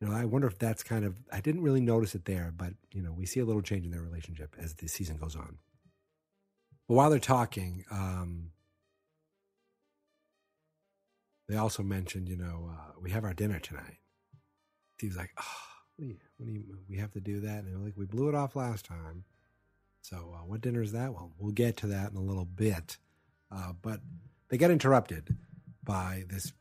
[0.00, 1.16] you know, I wonder if that's kind of.
[1.32, 3.90] I didn't really notice it there, but you know, we see a little change in
[3.90, 5.58] their relationship as the season goes on.
[6.88, 8.50] But while they're talking, um,
[11.48, 13.98] they also mentioned, you know, uh, we have our dinner tonight.
[14.96, 16.16] Steve's like, "Oh, what do you?
[16.38, 16.64] What do you?
[16.88, 19.24] We have to do that?" And they're like, "We blew it off last time."
[20.02, 21.12] So, uh, what dinner is that?
[21.12, 22.96] Well, we'll get to that in a little bit.
[23.50, 24.00] Uh, but
[24.48, 25.36] they get interrupted
[25.82, 26.52] by this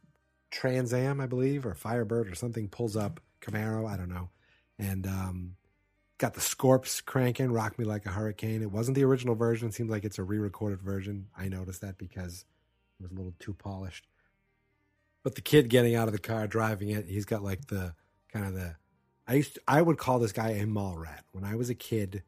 [0.52, 4.30] Trans Am, I believe, or Firebird or something pulls up Camaro, I don't know,
[4.78, 5.56] and um,
[6.18, 9.74] got the Scorps cranking, "Rock Me Like a Hurricane." It wasn't the original version; it
[9.74, 11.28] seems like it's a re-recorded version.
[11.38, 12.46] I noticed that because
[13.00, 14.08] it was a little too polished.
[15.24, 17.94] But the kid getting out of the car, driving it, he's got like the
[18.32, 18.76] kind of the.
[19.28, 21.76] I used to, I would call this guy a mall rat when I was a
[21.76, 22.24] kid.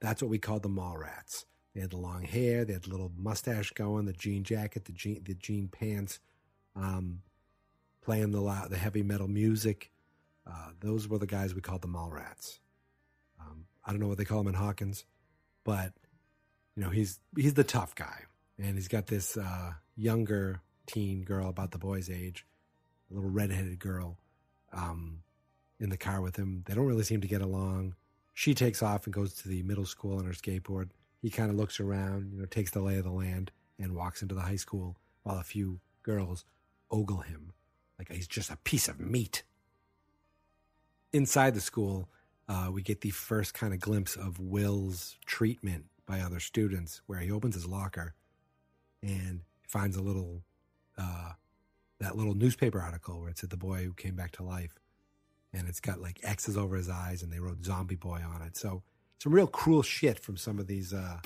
[0.00, 1.44] That's what we called the mall rats.
[1.74, 4.92] They had the long hair, they had the little mustache going, the jean jacket, the
[4.92, 6.20] jean the jean pants,
[6.74, 7.20] um,
[8.02, 9.90] playing the the heavy metal music.
[10.46, 12.60] Uh, those were the guys we called the mall rats.
[13.40, 15.04] Um, I don't know what they call him in Hawkins,
[15.64, 15.92] but
[16.76, 18.22] you know he's he's the tough guy,
[18.58, 22.46] and he's got this uh, younger teen girl about the boy's age,
[23.10, 24.16] a little redheaded girl,
[24.72, 25.20] um,
[25.78, 26.62] in the car with him.
[26.66, 27.96] They don't really seem to get along.
[28.38, 30.90] She takes off and goes to the middle school on her skateboard.
[31.22, 34.20] He kind of looks around, you know, takes the lay of the land and walks
[34.20, 36.44] into the high school while a few girls
[36.90, 37.54] ogle him
[37.98, 39.42] like he's just a piece of meat.
[41.14, 42.10] Inside the school,
[42.46, 47.20] uh, we get the first kind of glimpse of Will's treatment by other students, where
[47.20, 48.12] he opens his locker
[49.02, 50.42] and finds a little
[50.98, 51.32] uh,
[52.00, 54.78] that little newspaper article where it said the boy who came back to life,
[55.56, 58.56] and it's got like X's over his eyes, and they wrote "zombie boy" on it.
[58.56, 58.82] So
[59.18, 61.18] some real cruel shit from some of these uh,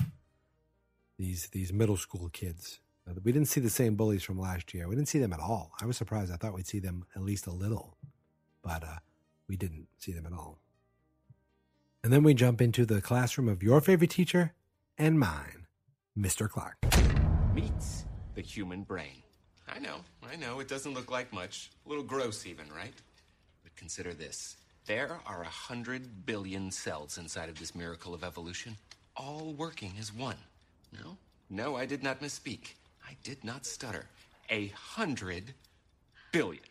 [1.17, 2.79] these these middle school kids.
[3.23, 4.87] We didn't see the same bullies from last year.
[4.87, 5.73] We didn't see them at all.
[5.81, 6.31] I was surprised.
[6.31, 7.97] I thought we'd see them at least a little,
[8.61, 8.99] but uh,
[9.49, 10.59] we didn't see them at all.
[12.03, 14.53] And then we jump into the classroom of your favorite teacher
[14.97, 15.67] and mine,
[16.17, 16.49] Mr.
[16.49, 16.77] Clark.
[17.53, 19.23] Meets the human brain.
[19.67, 21.69] I know, I know, it doesn't look like much.
[21.85, 22.93] A little gross, even, right?
[23.81, 28.77] Consider this there are a hundred billion cells inside of this miracle of evolution,
[29.17, 30.37] all working as one.
[30.93, 31.17] No,
[31.49, 32.73] no, I did not misspeak.
[33.03, 34.05] I did not stutter.
[34.51, 35.55] A hundred
[36.31, 36.63] billion.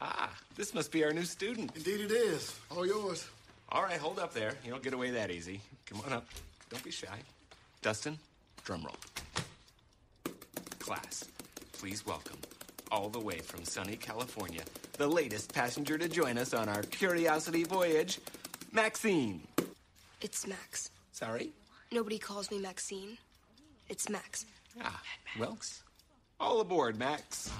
[0.00, 1.70] Ah, this must be our new student.
[1.76, 2.58] Indeed it is.
[2.72, 3.28] All yours.
[3.70, 4.54] All right, hold up there.
[4.64, 5.60] You don't get away that easy.
[5.86, 6.26] Come on up.
[6.68, 7.18] Don't be shy.
[7.80, 8.18] Dustin,
[8.64, 8.96] drum roll.
[10.80, 11.26] Class,
[11.72, 12.38] please welcome,
[12.90, 14.62] all the way from sunny California,
[14.94, 18.18] the latest passenger to join us on our curiosity voyage,
[18.72, 19.42] Maxine.
[20.20, 20.90] It's Max.
[21.12, 21.52] Sorry?
[21.92, 23.18] Nobody calls me Maxine.
[23.88, 24.44] It's Max.
[24.82, 25.02] Ah,
[25.38, 25.58] well,
[26.40, 27.50] all aboard, Max.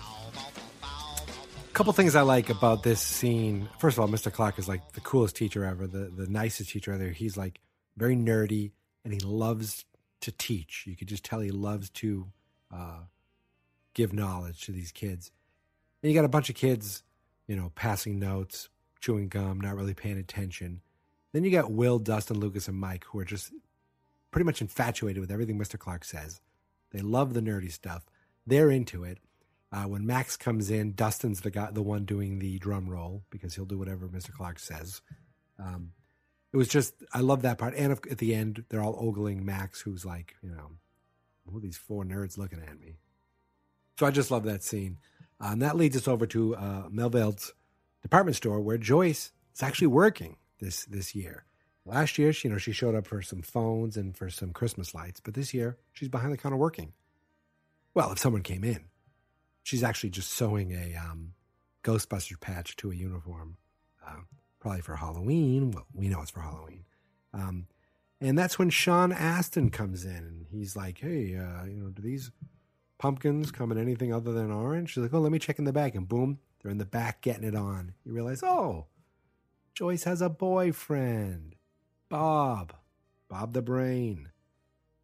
[0.82, 3.68] A couple things I like about this scene.
[3.78, 4.32] First of all, Mr.
[4.32, 7.08] Clark is like the coolest teacher ever, the, the nicest teacher ever.
[7.08, 7.60] He's like
[7.96, 8.72] very nerdy
[9.04, 9.84] and he loves
[10.20, 10.84] to teach.
[10.86, 12.26] You could just tell he loves to
[12.72, 13.00] uh,
[13.94, 15.30] give knowledge to these kids.
[16.02, 17.02] And you got a bunch of kids,
[17.46, 18.68] you know, passing notes,
[19.00, 20.80] chewing gum, not really paying attention.
[21.32, 23.52] Then you got Will, Dustin, Lucas, and Mike, who are just
[24.30, 25.78] pretty much infatuated with everything Mr.
[25.78, 26.40] Clark says.
[26.90, 28.06] They love the nerdy stuff.
[28.46, 29.18] They're into it.
[29.70, 33.54] Uh, when Max comes in, Dustin's the guy, the one doing the drum roll because
[33.54, 34.32] he'll do whatever Mr.
[34.32, 35.02] Clark says.
[35.58, 35.92] Um,
[36.52, 37.74] it was just, I love that part.
[37.74, 40.70] And at the end, they're all ogling Max, who's like, you know,
[41.50, 42.96] who are these four nerds looking at me?
[43.98, 44.98] So I just love that scene.
[45.40, 47.52] Uh, and that leads us over to uh, Melville's
[48.00, 51.44] department store where Joyce is actually working this this year.
[51.84, 54.94] Last year, she, you know, she showed up for some phones and for some Christmas
[54.94, 56.92] lights, but this year she's behind the counter working.
[57.92, 58.84] Well, if someone came in,
[59.64, 61.32] she's actually just sewing a um,
[61.82, 63.56] Ghostbusters patch to a uniform,
[64.06, 64.20] uh,
[64.60, 65.72] probably for Halloween.
[65.72, 66.84] Well, we know it's for Halloween.
[67.34, 67.66] Um,
[68.20, 72.02] and that's when Sean Astin comes in, and he's like, "Hey, uh, you know, do
[72.02, 72.30] these
[72.98, 75.72] pumpkins come in anything other than orange?" She's like, "Oh, let me check in the
[75.72, 77.94] back," and boom, they're in the back getting it on.
[78.04, 78.86] You realize, oh,
[79.74, 81.54] Joyce has a boyfriend,
[82.08, 82.74] Bob,
[83.28, 84.30] Bob the Brain.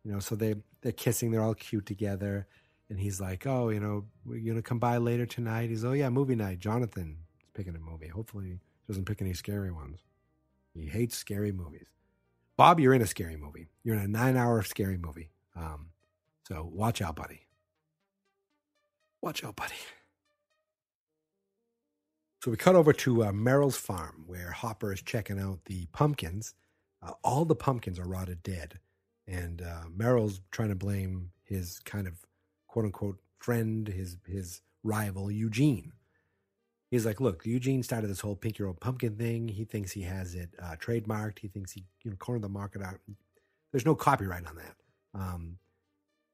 [0.05, 1.31] You know, so they they're kissing.
[1.31, 2.47] They're all cute together.
[2.91, 6.11] And he's like, "Oh, you know, we're gonna come by later tonight." He's, "Oh yeah,
[6.11, 8.09] movie night." Jonathan is picking a movie.
[8.09, 10.01] Hopefully, he doesn't pick any scary ones.
[10.75, 11.87] He hates scary movies.
[12.57, 13.69] Bob, you're in a scary movie.
[13.83, 15.31] You're in a nine-hour scary movie.
[15.57, 15.91] Um,
[16.47, 17.47] so watch out, buddy.
[19.25, 19.73] Watch out, buddy.
[22.43, 26.53] So we cut over to uh, Merrill's farm where Hopper is checking out the pumpkins.
[27.03, 28.81] Uh, all the pumpkins are rotted dead,
[29.27, 32.19] and uh, Merrill's trying to blame his kind of
[32.69, 35.93] quote unquote friend, his his rival Eugene.
[36.91, 39.49] He's like, look, Eugene started this whole pink your old pumpkin thing.
[39.49, 41.39] He thinks he has it uh, trademarked.
[41.39, 42.97] He thinks he you know cornered the market out.
[43.73, 44.77] There's no copyright on that.
[45.15, 45.57] Um,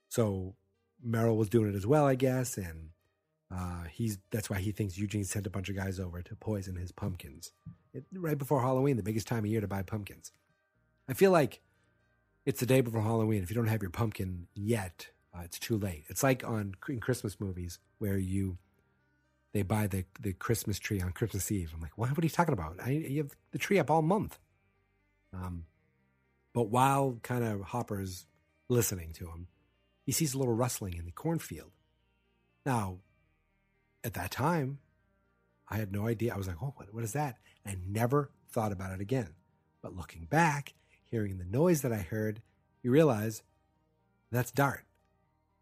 [0.08, 0.56] so
[1.02, 2.90] Merrill was doing it as well, I guess, and
[3.54, 6.76] uh, he's that's why he thinks Eugene sent a bunch of guys over to poison
[6.76, 7.52] his pumpkins
[7.92, 10.32] it, right before Halloween, the biggest time of year to buy pumpkins.
[11.08, 11.60] I feel like
[12.46, 13.42] it's the day before Halloween.
[13.42, 16.04] If you don't have your pumpkin yet, uh, it's too late.
[16.08, 18.58] It's like on in Christmas movies where you
[19.52, 21.72] they buy the the Christmas tree on Christmas Eve.
[21.74, 22.10] I'm like, what?
[22.10, 22.76] What are you talking about?
[22.82, 24.38] I you have the tree up all month.
[25.32, 25.64] Um,
[26.52, 28.26] but while kind of Hopper's
[28.68, 29.46] listening to him,
[30.10, 31.70] he sees a little rustling in the cornfield.
[32.66, 32.96] Now,
[34.02, 34.80] at that time,
[35.68, 36.34] I had no idea.
[36.34, 37.36] I was like, oh, what, what is that?
[37.64, 39.28] I never thought about it again.
[39.80, 42.42] But looking back, hearing the noise that I heard,
[42.82, 43.44] you realize
[44.32, 44.84] that's Dart,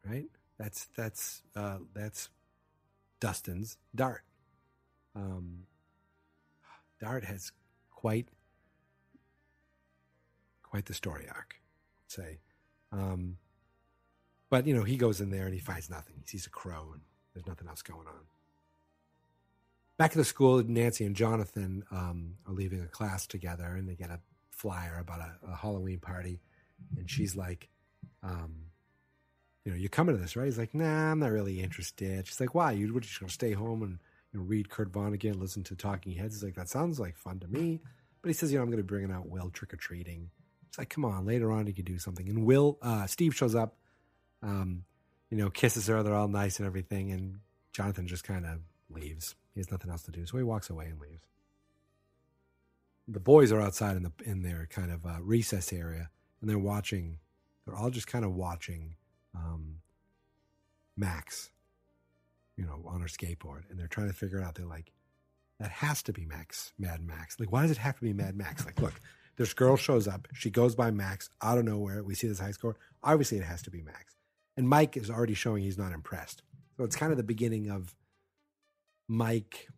[0.03, 0.31] right?
[0.59, 2.31] That's that's uh, that's
[3.21, 4.23] Dustin's Dart.
[5.15, 5.65] Um,
[7.03, 7.53] Dart has
[7.91, 8.29] quite
[10.63, 11.61] quite the story arc,
[12.07, 12.39] I'd say.
[12.93, 13.37] Um,
[14.51, 16.15] but you know, he goes in there and he finds nothing.
[16.21, 17.03] He sees a crow and
[17.35, 18.27] there's nothing else going on.
[19.97, 23.97] Back at the school, Nancy and Jonathan um, are leaving a class together, and they
[23.97, 26.41] get a flyer about a, a Halloween party,
[26.97, 27.69] and she's like,
[28.23, 28.67] um,
[29.65, 32.39] "You know, you're coming to this, right?" He's like, "Nah, I'm not really interested." She's
[32.39, 32.73] like, "Why?
[32.73, 33.99] You are just gonna stay home and
[34.33, 37.41] you know read Kurt Vonnegut, listen to Talking Heads?" He's like, "That sounds like fun
[37.41, 37.81] to me,"
[38.23, 40.31] but he says, "You know, I'm going to be bringing out Will trick or treating."
[40.69, 43.57] It's like, "Come on, later on you can do something." And Will, uh, Steve shows
[43.57, 43.79] up
[44.42, 44.85] Um,
[45.31, 46.03] you know, kisses her.
[46.03, 47.40] They're all nice and everything, and
[47.72, 49.35] Jonathan just kind of leaves.
[49.55, 51.27] He has nothing else to do, so he walks away and leaves.
[53.07, 56.59] The boys are outside in the in their kind of uh, recess area, and they're
[56.59, 57.18] watching.
[57.64, 58.94] They're all just kind of watching
[59.35, 59.81] um,
[60.96, 61.51] Max,
[62.57, 64.55] you know, on her skateboard, and they're trying to figure it out.
[64.55, 64.92] They're like,
[65.61, 67.38] "That has to be Max, Mad Max.
[67.38, 68.64] Like, why does it have to be Mad Max?
[68.64, 68.94] Like, look,
[69.37, 72.03] this girl shows up, she goes by Max out of nowhere.
[72.03, 72.77] We see this high score.
[73.03, 74.17] Obviously, it has to be Max."
[74.59, 76.42] And Mike is already showing he's not impressed.
[76.77, 77.94] So it's kind of the beginning of
[79.07, 79.68] Mike.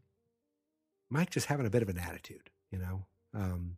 [1.11, 3.77] Mike just having a bit of an attitude, you know, um,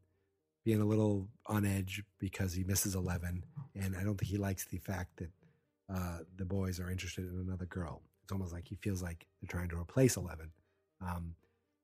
[0.65, 3.43] being a little on edge because he misses eleven,
[3.75, 5.31] and I don't think he likes the fact that
[5.93, 8.03] uh, the boys are interested in another girl.
[8.23, 10.53] It's almost like he feels like they're trying to replace eleven.
[11.01, 11.35] Um,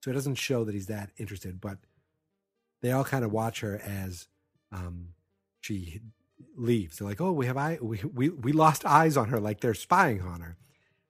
[0.01, 1.79] so it doesn't show that he's that interested, but
[2.83, 4.29] they all kind of watch her as
[4.71, 5.09] um,
[5.61, 6.03] she
[6.59, 6.99] leaves.
[6.99, 9.75] They're like, "Oh, we have eye, we we we lost eyes on her, like they're
[9.75, 10.57] spying on her."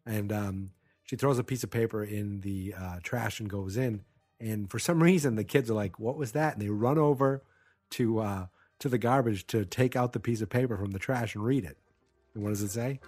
[0.06, 0.70] And um,
[1.04, 4.04] she throws a piece of paper in the uh, trash and goes in.
[4.40, 7.42] And for some reason, the kids are like, "What was that?" And they run over
[7.90, 8.46] to uh,
[8.78, 11.64] to the garbage to take out the piece of paper from the trash and read
[11.64, 11.78] it.
[12.34, 13.00] And what does it say?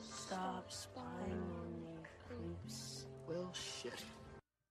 [0.00, 3.06] Stop spying on me, creeps.
[3.28, 4.02] Well, shit.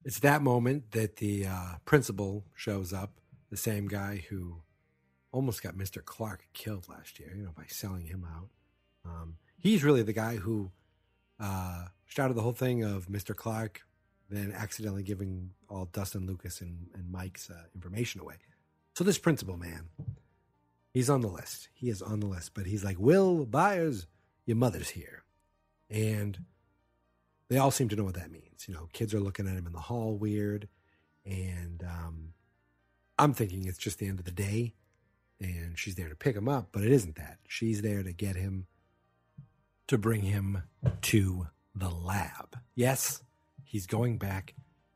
[0.04, 3.12] It's that moment that the uh, principal shows up,
[3.52, 4.62] the same guy who
[5.32, 6.04] almost got Mr.
[6.04, 8.50] Clark killed last year, you know, by selling him out.
[9.06, 10.72] Um, he's really the guy who
[11.40, 13.36] uh, started the whole thing of Mr.
[13.36, 13.82] Clark,
[14.30, 18.36] then accidentally giving all Dustin Lucas and, and Mike's uh, information away.
[18.96, 19.90] So this principal man,
[20.94, 21.70] he's on the list.
[21.74, 24.08] He is on the list, but he's like, Will Byers,
[24.46, 25.24] your mother's here.
[25.90, 26.46] And
[27.50, 28.68] they all seem to know what that means.
[28.68, 30.68] You know, kids are looking at him in the hall weird.
[31.26, 32.34] And um,
[33.18, 34.74] I'm thinking it's just the end of the day
[35.42, 37.40] and she's there to pick him up, but it isn't that.
[37.48, 38.68] She's there to get him
[39.88, 40.64] to bring him
[41.02, 42.58] to the lab.
[42.76, 43.22] Yes,
[43.64, 44.54] he's going back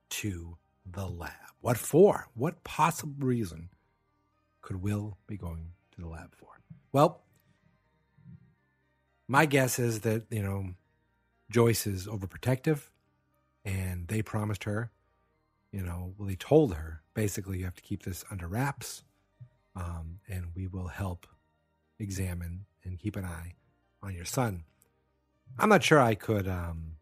[0.10, 1.32] to the lab.
[1.62, 2.28] What for?
[2.36, 3.70] What possible reason
[4.62, 6.48] could Will be going to the lab for?
[6.92, 7.24] Well,
[9.28, 10.76] my guess is that, you know,
[11.50, 12.90] Joyce is overprotective
[13.64, 14.92] and they promised her,
[15.72, 19.04] you know, well, they told her basically you have to keep this under wraps
[19.76, 21.28] um, and we will help
[22.00, 23.56] examine and keep an eye
[24.02, 24.64] on your son.
[25.58, 26.98] I'm not sure I could um,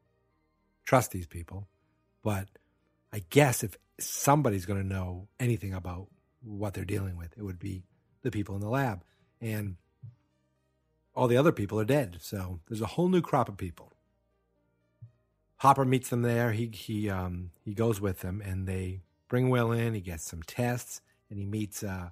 [0.85, 1.67] trust these people,
[2.23, 2.47] but
[3.11, 6.07] I guess if somebody's going to know anything about
[6.41, 7.83] what they're dealing with, it would be
[8.21, 9.03] the people in the lab.
[9.41, 9.77] And
[11.15, 12.17] all the other people are dead.
[12.21, 13.91] So there's a whole new crop of people.
[15.57, 16.51] Hopper meets them there.
[16.51, 19.93] He he um, he goes with them, and they bring Will in.
[19.93, 22.09] He gets some tests, and he meets uh,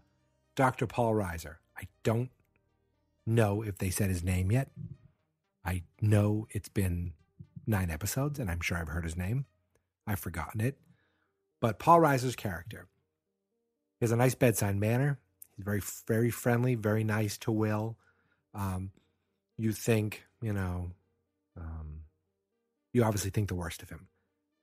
[0.56, 0.88] Dr.
[0.88, 1.56] Paul Reiser.
[1.78, 2.30] I don't
[3.26, 4.72] know if they said his name yet.
[5.66, 7.14] I know it's been
[7.68, 9.46] nine episodes, and I'm sure I've heard his name.
[10.08, 10.78] I've forgotten it.
[11.60, 12.88] But Paul Reiser's character
[14.02, 15.20] he has a nice bedside manner.
[15.56, 17.98] He's very, very friendly, very nice to Will.
[18.56, 18.90] Um,
[19.60, 20.90] you think, you know,
[21.56, 22.06] um,
[22.94, 24.08] you obviously think the worst of him.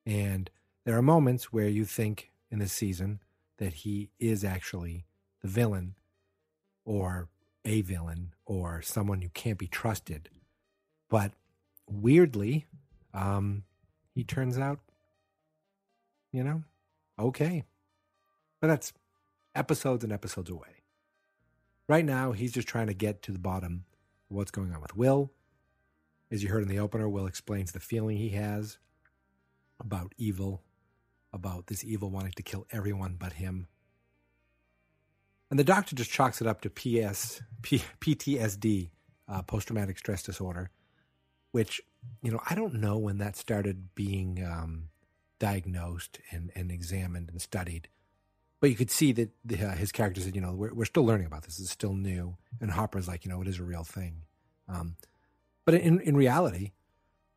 [0.05, 0.51] And
[0.85, 3.21] there are moments where you think in this season
[3.59, 5.05] that he is actually
[5.43, 5.95] the villain
[6.85, 7.29] or
[7.65, 10.31] a villain or someone who can't be trusted.
[11.09, 11.33] But
[11.89, 12.67] weirdly,
[13.15, 13.65] um,
[14.15, 14.81] he turns out,
[16.33, 16.63] you know,
[17.19, 17.65] okay.
[18.61, 18.93] But that's
[19.55, 20.83] episodes and episodes away.
[21.89, 23.85] Right now, he's just trying to get to the bottom
[24.31, 25.31] of what's going on with Will.
[26.31, 28.79] As you heard in the opener, Will explains the feeling he has
[29.81, 30.63] about evil,
[31.33, 33.69] about this evil wanting to kill everyone but him.
[35.51, 38.91] And the doctor just chalks it up to PS, P, PTSD,
[39.29, 40.71] uh, post traumatic stress disorder,
[41.53, 41.81] which,
[42.23, 44.89] you know, I don't know when that started being um,
[45.39, 47.89] diagnosed and, and examined and studied.
[48.61, 51.05] But you could see that the, uh, his character said, you know, we're, we're still
[51.05, 51.61] learning about this.
[51.61, 52.37] It's still new.
[52.61, 54.23] And Hopper's like, you know, it is a real thing.
[54.69, 54.97] Um,
[55.65, 56.73] but in, in reality,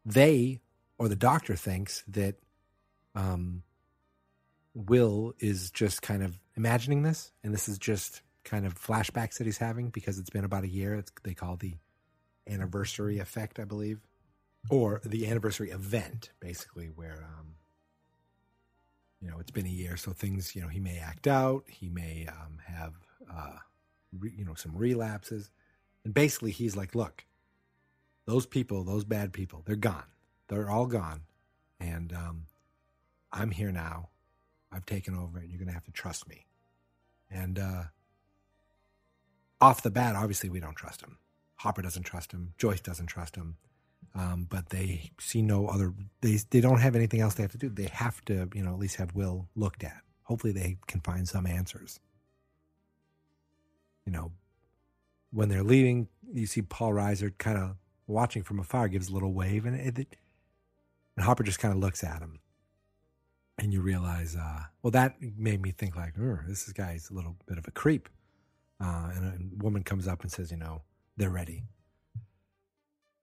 [0.06, 0.62] they
[0.97, 2.36] or the doctor thinks that
[3.15, 3.63] um,
[4.74, 9.46] Will is just kind of imagining this, and this is just kind of flashbacks that
[9.46, 10.96] he's having because it's been about a year.
[10.96, 11.76] It's, they call the
[12.50, 14.00] anniversary effect, I believe,
[14.69, 17.56] or the anniversary event, basically, where um,
[19.22, 21.90] you know it's been a year, so things you know he may act out, he
[21.90, 22.94] may um, have
[23.32, 23.58] uh,
[24.17, 25.52] re, you know some relapses,
[26.06, 27.26] and basically he's like, look,
[28.26, 30.06] those people, those bad people, they're gone,
[30.48, 31.22] they're all gone,
[31.80, 32.46] and um,
[33.32, 34.10] I'm here now
[34.72, 36.46] I've taken over and you're going to have to trust me.
[37.30, 37.84] And uh,
[39.60, 41.17] off the bat, obviously, we don't trust him.
[41.58, 42.54] Hopper doesn't trust him.
[42.58, 43.58] Joyce doesn't trust him.
[44.13, 45.94] Um, but they see no other.
[46.19, 47.69] They they don't have anything else they have to do.
[47.69, 50.02] They have to, you know, at least have Will looked at.
[50.24, 52.00] Hopefully, they can find some answers.
[54.06, 54.32] You know,
[55.32, 59.32] when they're leaving, you see Paul Reiser kind of watching from afar, gives a little
[59.32, 60.17] wave, and it, it
[61.15, 62.40] and Hopper just kind of looks at him,
[63.62, 67.38] and you realize, uh, well, that made me think like, "Oh, this guy's a little
[67.48, 68.10] bit of a creep.
[68.84, 70.82] Uh, and a woman comes up and says, you know,
[71.16, 71.64] they're ready.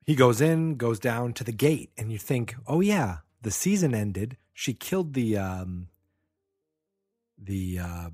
[0.07, 3.95] He goes in, goes down to the gate, and you think, oh yeah, the season
[3.95, 4.37] ended.
[4.55, 5.89] She killed the um,
[7.37, 8.11] the uh,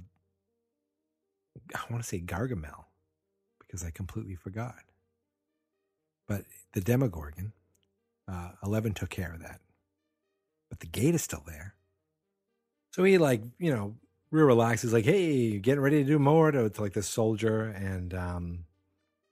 [1.75, 2.87] I want to say Gargamel
[3.61, 4.83] because I completely forgot.
[6.27, 7.53] But the Demogorgon,
[8.27, 9.61] uh, Eleven took care of that.
[10.70, 11.75] But the gate is still there.
[12.95, 13.97] So he like, you know,
[14.30, 14.82] real relaxed.
[14.82, 18.66] He's like, "Hey, getting ready to do more?" To, to like this soldier, and um,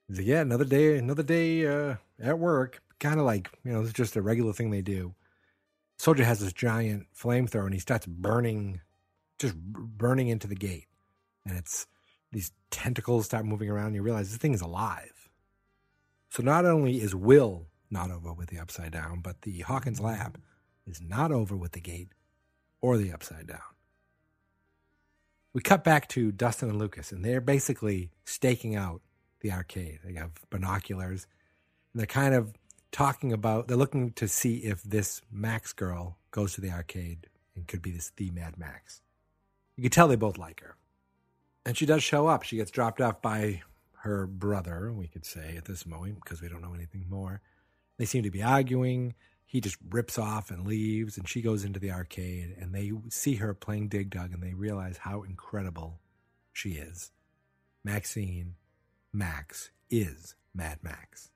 [0.09, 3.83] he's like, "Yeah, another day, another day uh, at work." Kind of like you know,
[3.83, 5.15] it's just a regular thing they do.
[5.97, 8.81] Soldier has this giant flamethrower, and he starts burning,
[9.39, 10.89] just burning into the gate,
[11.47, 11.87] and it's
[12.33, 13.87] these tentacles start moving around.
[13.87, 15.31] And you realize this thing is alive.
[16.31, 20.41] So not only is Will not over with the Upside Down, but the Hawkins lab
[20.85, 22.09] is not over with the gate
[22.83, 23.61] or the Upside Down
[25.53, 29.03] we cut back to Dustin and Lucas, and they're basically staking out
[29.41, 30.01] the arcade.
[30.05, 31.27] They have binoculars,
[31.93, 32.55] and they're kind of
[32.91, 33.69] talking about.
[33.69, 37.91] They're looking to see if this Max girl goes to the arcade and could be
[37.91, 39.03] this the Mad Max.
[39.77, 40.77] You can tell they both like her,
[41.67, 42.43] and she does show up.
[42.45, 43.63] She gets dropped off by
[44.01, 47.41] her brother, we could say at this moment because we don't know anything more.
[47.99, 49.15] They seem to be arguing
[49.53, 53.35] he just rips off and leaves and she goes into the arcade and they see
[53.35, 56.01] her playing dig dug and they realize how incredible
[56.55, 57.13] she is.
[57.85, 58.55] Maxine
[59.13, 61.29] max is mad max.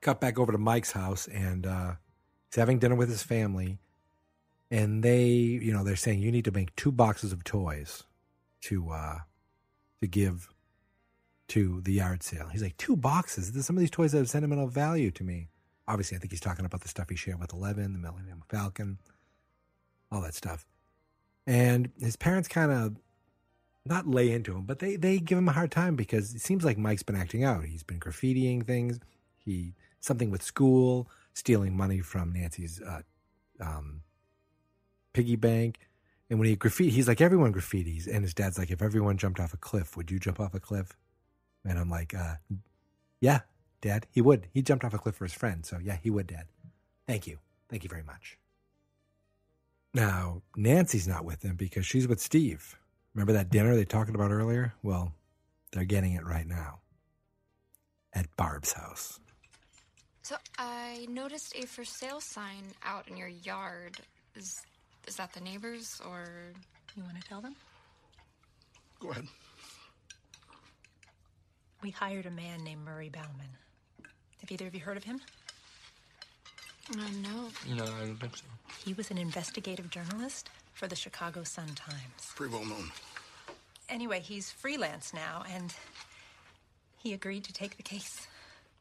[0.00, 1.92] Cut back over to mike's house and uh,
[2.50, 3.78] he's having dinner with his family
[4.72, 8.02] and they you know they're saying you need to make two boxes of toys
[8.62, 9.18] to uh
[10.00, 10.48] to give
[11.46, 12.48] to the yard sale.
[12.48, 13.52] He's like two boxes?
[13.64, 15.50] Some of these toys have sentimental value to me
[15.86, 18.98] obviously, I think he's talking about the stuff he shared with Eleven, the Millennium Falcon,
[20.10, 20.66] all that stuff.
[21.46, 22.96] And his parents kind of
[23.84, 26.64] not lay into him, but they they give him a hard time because it seems
[26.64, 27.64] like Mike's been acting out.
[27.64, 28.98] He's been graffitiing things.
[29.36, 33.02] He something with school, stealing money from Nancy's uh,
[33.60, 34.02] um,
[35.12, 35.78] piggy bank.
[36.30, 39.40] And when he graffiti, he's like everyone graffitis, and his dad's like, if everyone jumped
[39.40, 40.96] off a cliff, would you jump off a cliff?
[41.66, 42.36] And I'm like, uh,
[43.20, 43.40] yeah,
[43.84, 44.06] Dad.
[44.10, 44.48] He would.
[44.52, 45.64] He jumped off a cliff for his friend.
[45.64, 46.46] So, yeah, he would, Dad.
[47.06, 47.38] Thank you.
[47.68, 48.38] Thank you very much.
[49.92, 52.76] Now, Nancy's not with him because she's with Steve.
[53.14, 54.74] Remember that dinner they talked about earlier?
[54.82, 55.12] Well,
[55.70, 56.80] they're getting it right now
[58.14, 59.20] at Barb's house.
[60.22, 63.98] So I noticed a for sale sign out in your yard.
[64.34, 64.56] Is
[65.06, 66.24] is that the neighbors or
[66.96, 67.54] you want to tell them?
[68.98, 69.26] Go ahead.
[71.82, 73.50] We hired a man named Murray Bauman.
[74.44, 75.22] Have either of you heard of him?
[76.92, 77.48] Uh, no.
[77.74, 78.44] No, I don't think so.
[78.84, 82.32] He was an investigative journalist for the Chicago Sun Times.
[82.36, 82.90] Pretty well known.
[83.88, 85.74] Anyway, he's freelance now, and
[86.98, 88.26] he agreed to take the case.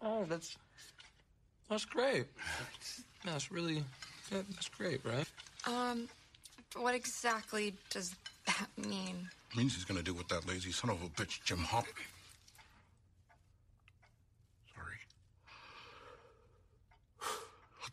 [0.01, 0.57] Oh, that's
[1.69, 2.25] that's great.
[3.23, 3.85] That's really
[4.29, 5.27] that's great, right?
[5.65, 6.09] Um,
[6.75, 8.13] what exactly does
[8.47, 9.29] that mean?
[9.51, 11.85] It means he's gonna do what that lazy son of a bitch Jim Hop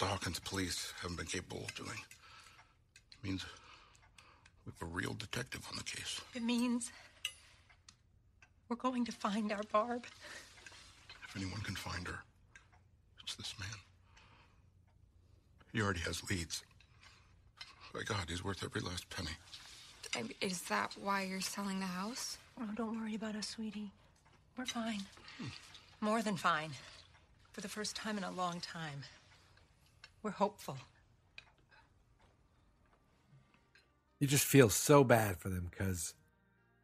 [0.01, 1.99] the Hawkins police haven't been capable of doing.
[3.23, 3.45] It means
[4.65, 6.23] we have a real detective on the case.
[6.35, 6.91] It means
[8.69, 10.07] we're going to find our Barb.
[11.29, 12.19] If anyone can find her,
[13.23, 13.69] it's this man.
[15.73, 16.65] He already has leads.
[17.93, 19.37] By God, he's worth every last penny.
[20.41, 22.39] Is that why you're selling the house?
[22.59, 23.91] Oh, don't worry about us, sweetie.
[24.57, 25.03] We're fine.
[25.39, 25.49] Hmm.
[26.01, 26.71] More than fine.
[27.53, 29.03] For the first time in a long time.
[30.23, 30.77] We're hopeful.
[34.19, 36.15] You just feel so bad for them because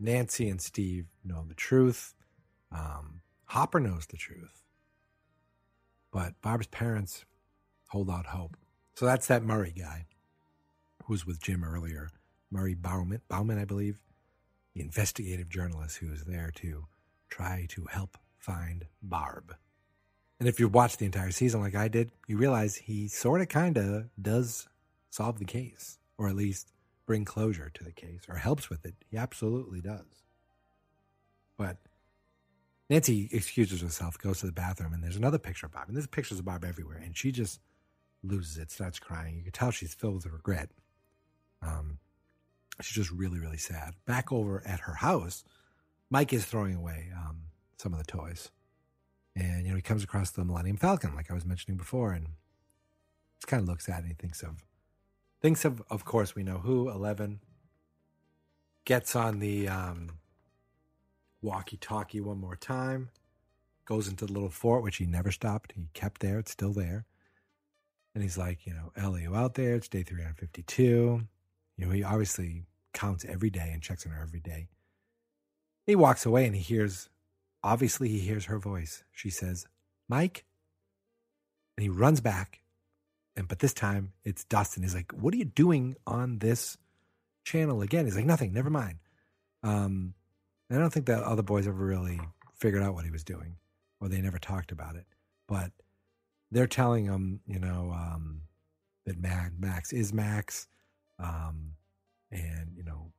[0.00, 2.14] Nancy and Steve know the truth.
[2.72, 4.62] Um, Hopper knows the truth.
[6.10, 7.26] But Barb's parents
[7.88, 8.56] hold out hope.
[8.94, 10.06] So that's that Murray guy
[11.04, 12.08] who was with Jim earlier.
[12.50, 14.00] Murray Bauman, Bauman, I believe,
[14.74, 16.86] the investigative journalist who was there to
[17.28, 19.56] try to help find Barb.
[20.38, 23.48] And if you've watched the entire season like I did, you realize he sort of
[23.48, 24.68] kind of does
[25.10, 26.72] solve the case, or at least
[27.06, 28.94] bring closure to the case, or helps with it.
[29.10, 30.04] He absolutely does.
[31.56, 31.78] But
[32.90, 35.88] Nancy excuses herself, goes to the bathroom, and there's another picture of Bob.
[35.88, 37.00] And there's pictures of Bob everywhere.
[37.02, 37.60] And she just
[38.22, 39.36] loses it, starts crying.
[39.36, 40.70] You can tell she's filled with regret.
[41.62, 41.98] Um,
[42.80, 43.94] she's just really, really sad.
[44.04, 45.44] Back over at her house,
[46.10, 47.42] Mike is throwing away um,
[47.78, 48.50] some of the toys.
[49.36, 52.28] And, you know, he comes across the Millennium Falcon, like I was mentioning before, and
[53.38, 54.64] just kind of looks at it and he thinks of,
[55.42, 57.40] thinks of, of course, we know who, 11,
[58.86, 60.12] gets on the um,
[61.42, 63.10] walkie talkie one more time,
[63.84, 65.74] goes into the little fort, which he never stopped.
[65.76, 67.04] He kept there, it's still there.
[68.14, 69.74] And he's like, you know, Ellie, out there?
[69.74, 70.82] It's day 352.
[71.76, 72.62] You know, he obviously
[72.94, 74.68] counts every day and checks on her every day.
[75.84, 77.10] He walks away and he hears,
[77.66, 79.04] obviously, he hears her voice.
[79.12, 79.66] She says,
[80.08, 80.44] Mike.
[81.76, 82.60] And he runs back.
[83.36, 84.82] And but this time it's Dustin.
[84.82, 86.78] He's like, What are you doing on this
[87.44, 88.06] channel again?
[88.06, 88.98] He's like, Nothing, never mind.
[89.62, 90.14] Um,
[90.70, 92.18] I don't think the other boys ever really
[92.54, 93.56] figured out what he was doing,
[94.00, 95.04] or they never talked about it.
[95.46, 95.70] But
[96.50, 98.42] they're telling him, you know, um,
[99.04, 100.66] that Max is Max.
[101.18, 101.72] Um,
[102.30, 103.12] and, you know,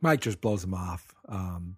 [0.00, 1.14] Mike just blows him off.
[1.28, 1.76] Um,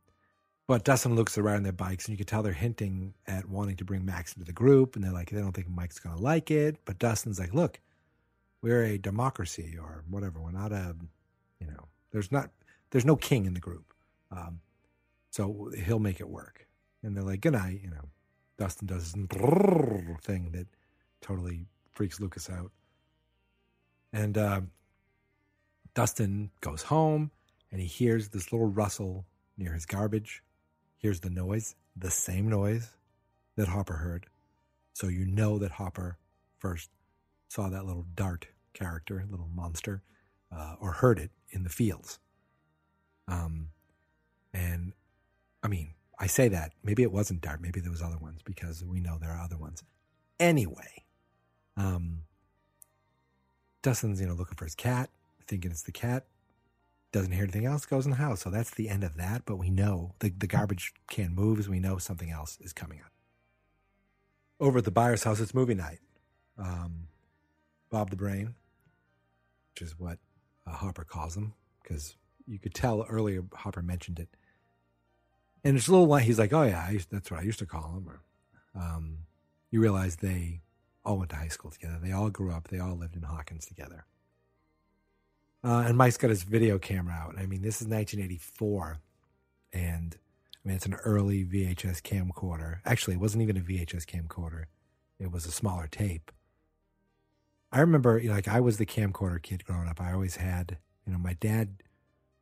[0.67, 3.85] but Dustin looks around their bikes, and you can tell they're hinting at wanting to
[3.85, 4.97] bring Max into the group.
[4.97, 6.79] And they're like, they don't think Mike's going to like it.
[6.85, 7.79] But Dustin's like, look,
[8.63, 10.41] we're a democracy or whatever.
[10.41, 10.97] We're not a,
[11.61, 12.51] you know, there's not,
[12.91, 13.93] there's no king in the group.
[14.33, 14.61] Um,
[15.31, 16.67] so he'll make it work.
[17.03, 17.81] And they're like, good night.
[17.85, 18.09] You know,
[18.59, 19.25] Dustin does this
[20.23, 20.67] thing that
[21.21, 22.73] totally freaks Lucas out.
[24.13, 24.63] And uh,
[25.95, 27.31] Dustin goes home
[27.71, 30.43] and he hears this little rustle near his garbage.
[31.07, 32.97] Hears the noise, the same noise
[33.55, 34.27] that Hopper heard.
[34.93, 36.19] So you know that Hopper
[36.59, 36.91] first
[37.47, 40.03] saw that little dart character, little monster,
[40.51, 42.19] uh, or heard it in the fields.
[43.29, 43.69] Um,
[44.53, 44.95] and
[45.63, 48.83] I mean, I say that maybe it wasn't dart, maybe there was other ones because
[48.85, 49.85] we know there are other ones.
[50.41, 51.05] Anyway,
[51.77, 52.23] um,
[53.81, 55.09] Dustin's you know looking for his cat,
[55.47, 56.25] thinking it's the cat.
[57.17, 58.43] Doesn't hear anything else, goes in the house.
[58.43, 59.47] So that's the end of that.
[59.47, 61.67] But we know the, the garbage can moves.
[61.67, 63.11] We know something else is coming up.
[64.61, 66.01] Over at the Byers' house, it's movie night.
[66.59, 67.09] Um,
[67.89, 68.55] Bob the Brain,
[69.73, 70.19] which is what
[70.67, 74.29] uh, Hopper calls him, because you could tell earlier Hopper mentioned it.
[75.65, 77.95] And it's a little like he's like, "Oh yeah, that's what I used to call
[77.97, 78.21] him." Or,
[78.79, 79.21] um,
[79.71, 80.61] you realize they
[81.03, 81.99] all went to high school together.
[81.99, 82.69] They all grew up.
[82.69, 84.05] They all lived in Hawkins together.
[85.65, 87.35] Uh, and Mike's got his video camera out.
[87.39, 88.99] I mean, this is 1984,
[89.73, 92.79] and I mean it's an early VHS camcorder.
[92.85, 94.65] Actually, it wasn't even a VHS camcorder;
[95.19, 96.31] it was a smaller tape.
[97.73, 100.01] I remember, you know, like I was the camcorder kid growing up.
[100.01, 101.83] I always had, you know, my dad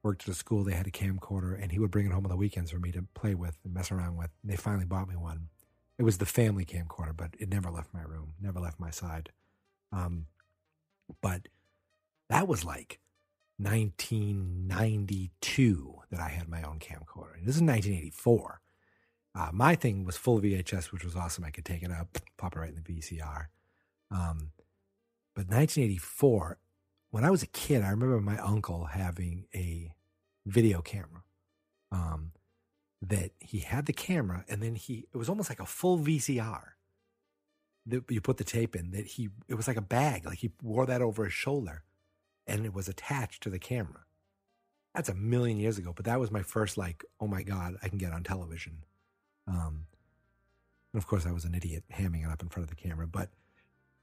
[0.03, 0.63] worked at a school.
[0.63, 2.93] They had a camcorder, and he would bring it home on the weekends for me
[2.93, 4.31] to play with and mess around with.
[4.43, 5.49] And they finally bought me one.
[5.99, 9.31] It was the family camcorder, but it never left my room, never left my side.
[9.93, 10.27] Um,
[11.23, 11.49] but
[12.29, 12.99] that was like
[13.59, 17.39] 1992 that I had my own camcorder.
[17.39, 18.61] And This is 1984.
[19.37, 21.43] Uh, my thing was full VHS, which was awesome.
[21.45, 23.47] I could take it up, pop it right in the VCR.
[24.11, 24.51] Um,
[25.35, 26.59] but 1984,
[27.11, 29.95] when I was a kid, I remember my uncle having a
[30.47, 31.23] video camera.
[31.91, 32.33] Um,
[33.03, 36.75] that he had the camera, and then he it was almost like a full VCR.
[37.87, 38.91] That you put the tape in.
[38.93, 41.85] That he it was like a bag, like he wore that over his shoulder
[42.47, 44.05] and it was attached to the camera.
[44.95, 47.89] That's a million years ago, but that was my first like, oh my god, I
[47.89, 48.85] can get on television.
[49.49, 49.87] Um,
[50.93, 53.07] and of course, I was an idiot hamming it up in front of the camera,
[53.07, 53.31] but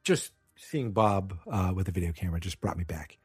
[0.03, 3.17] just seeing Bob uh, with a video camera just brought me back.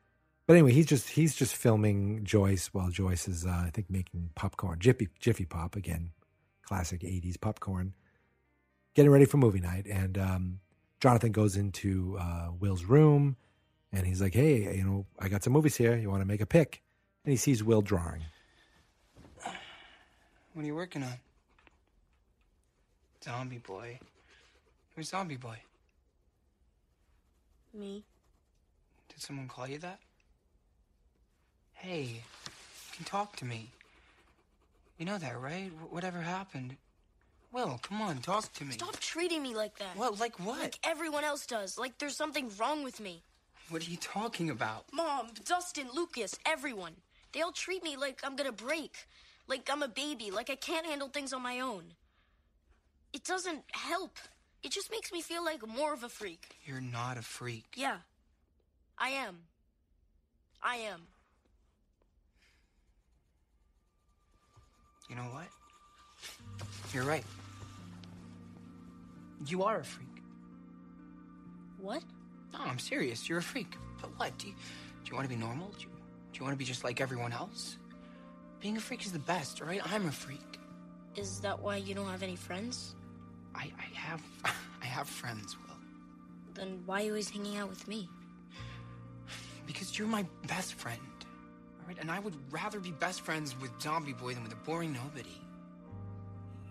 [0.47, 4.31] But anyway, he's just he's just filming Joyce while Joyce is uh, I think making
[4.37, 6.13] popcorn, Jiffy Jiffy Pop again,
[6.63, 7.95] classic '80s popcorn,
[8.95, 9.87] getting ready for movie night.
[9.87, 10.61] And um,
[11.01, 13.37] Jonathan goes into uh, Will's room
[13.93, 15.97] and he's like, "Hey, you know, I got some movies here.
[15.97, 16.83] You want to make a pick?"
[17.25, 18.23] And he sees Will drawing.
[20.53, 21.13] What are you working on?
[23.23, 23.99] Zombie boy.
[24.95, 25.59] Who's Zombie boy?
[27.75, 28.05] Me.
[29.09, 29.99] Did someone call you that?
[31.75, 32.21] Hey, you
[32.95, 33.71] can talk to me.
[34.99, 35.71] You know that, right?
[35.71, 36.77] Wh- Whatever happened.
[37.53, 38.73] Will, come on, talk to me.
[38.73, 39.97] Stop treating me like that.
[39.97, 40.19] What?
[40.19, 40.61] Like what?
[40.61, 41.79] Like everyone else does.
[41.79, 43.23] Like there's something wrong with me.
[43.69, 44.85] What are you talking about?
[44.93, 46.93] Mom, Dustin, Lucas, everyone.
[47.33, 48.97] They all treat me like I'm gonna break.
[49.49, 50.31] Like I'm a baby.
[50.31, 51.85] Like I can't handle things on my own.
[53.13, 54.19] It doesn't help.
[54.63, 56.57] It just makes me feel like more of a freak.
[56.65, 57.67] You're not a freak.
[57.75, 57.99] Yeah.
[58.99, 59.39] I am.
[60.63, 61.03] I am.
[65.09, 65.47] You know what?
[66.93, 67.25] You're right.
[69.47, 70.09] You are a freak.
[71.81, 72.03] What?
[72.59, 73.29] No, I'm serious.
[73.29, 73.77] You're a freak.
[74.01, 74.37] But what?
[74.39, 74.55] Do you,
[75.05, 75.69] do you want to be normal?
[75.79, 75.89] Do you,
[76.33, 77.77] do you want to be just like everyone else?
[78.61, 79.81] Being a freak is the best, all right?
[79.85, 80.59] I'm a freak.
[81.15, 82.95] Is that why you don't have any friends?
[83.55, 84.23] I, I have
[84.83, 85.77] I have friends, Will.
[86.55, 88.09] Then why are you always hanging out with me?
[89.67, 91.01] Because you're my best friend.
[91.81, 91.97] All right?
[92.01, 95.41] And I would rather be best friends with Zombie Boy than with a boring nobody.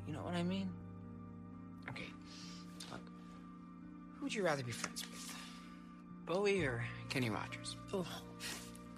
[0.07, 0.69] You know what I mean?
[1.89, 2.09] Okay.
[2.91, 3.01] Look.
[4.17, 5.34] Who would you rather be friends with?
[6.25, 7.77] Bowie or Kenny Rogers?
[7.93, 8.05] Oh.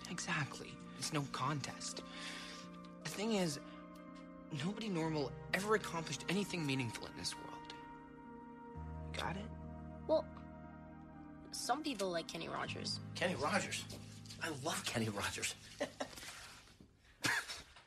[0.09, 0.73] Exactly.
[0.97, 2.01] It's no contest.
[3.03, 3.59] The thing is,
[4.65, 7.47] nobody normal ever accomplished anything meaningful in this world.
[9.15, 9.45] Got it?
[10.07, 10.25] Well,
[11.51, 12.99] some people like Kenny Rogers.
[13.15, 13.83] Kenny Rogers.
[14.41, 15.55] I love Kenny Rogers.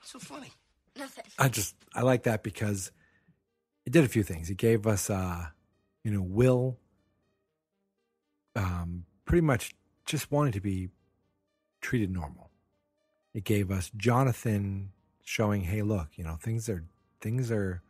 [0.02, 0.50] so funny.
[0.98, 1.24] Nothing.
[1.38, 2.90] I just I like that because
[3.86, 4.50] it did a few things.
[4.50, 5.46] It gave us uh
[6.02, 6.78] you know Will
[8.56, 9.76] um pretty much
[10.06, 10.88] just wanted to be
[11.80, 12.50] treated normal.
[13.32, 14.90] It gave us Jonathan
[15.22, 16.84] showing, hey, look, you know, things are
[17.20, 17.80] things are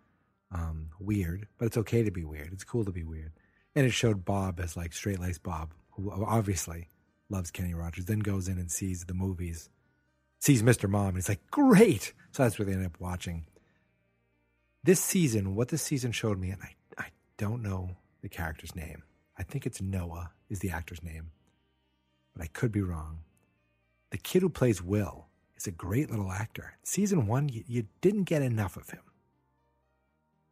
[0.53, 2.53] um, weird, but it's okay to be weird.
[2.53, 3.33] It's cool to be weird.
[3.75, 6.89] And it showed Bob as like straight laced Bob, who obviously
[7.31, 9.71] loves Kenny Rogers, then goes in and sees the movies,
[10.41, 10.91] sees Mr.
[10.91, 12.13] Mom, and he's like, great.
[12.33, 13.47] So that's what they end up watching.
[14.85, 17.07] This season, what this season showed me, and I, I
[17.39, 19.05] don't know the character's name.
[19.41, 21.31] I think it's Noah is the actor's name,
[22.35, 23.21] but I could be wrong.
[24.11, 26.75] The kid who plays Will is a great little actor.
[26.83, 29.01] Season one, you, you didn't get enough of him.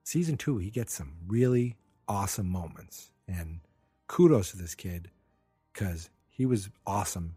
[0.05, 1.77] Season two, he gets some really
[2.09, 3.11] awesome moments.
[3.29, 3.61] And
[4.07, 5.11] kudos to this kid
[5.71, 7.37] because he was awesome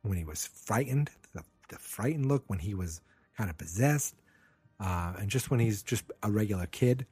[0.00, 3.02] when he was frightened, the, the frightened look when he was
[3.36, 4.14] kind of possessed,
[4.80, 7.04] uh, and just when he's just a regular kid.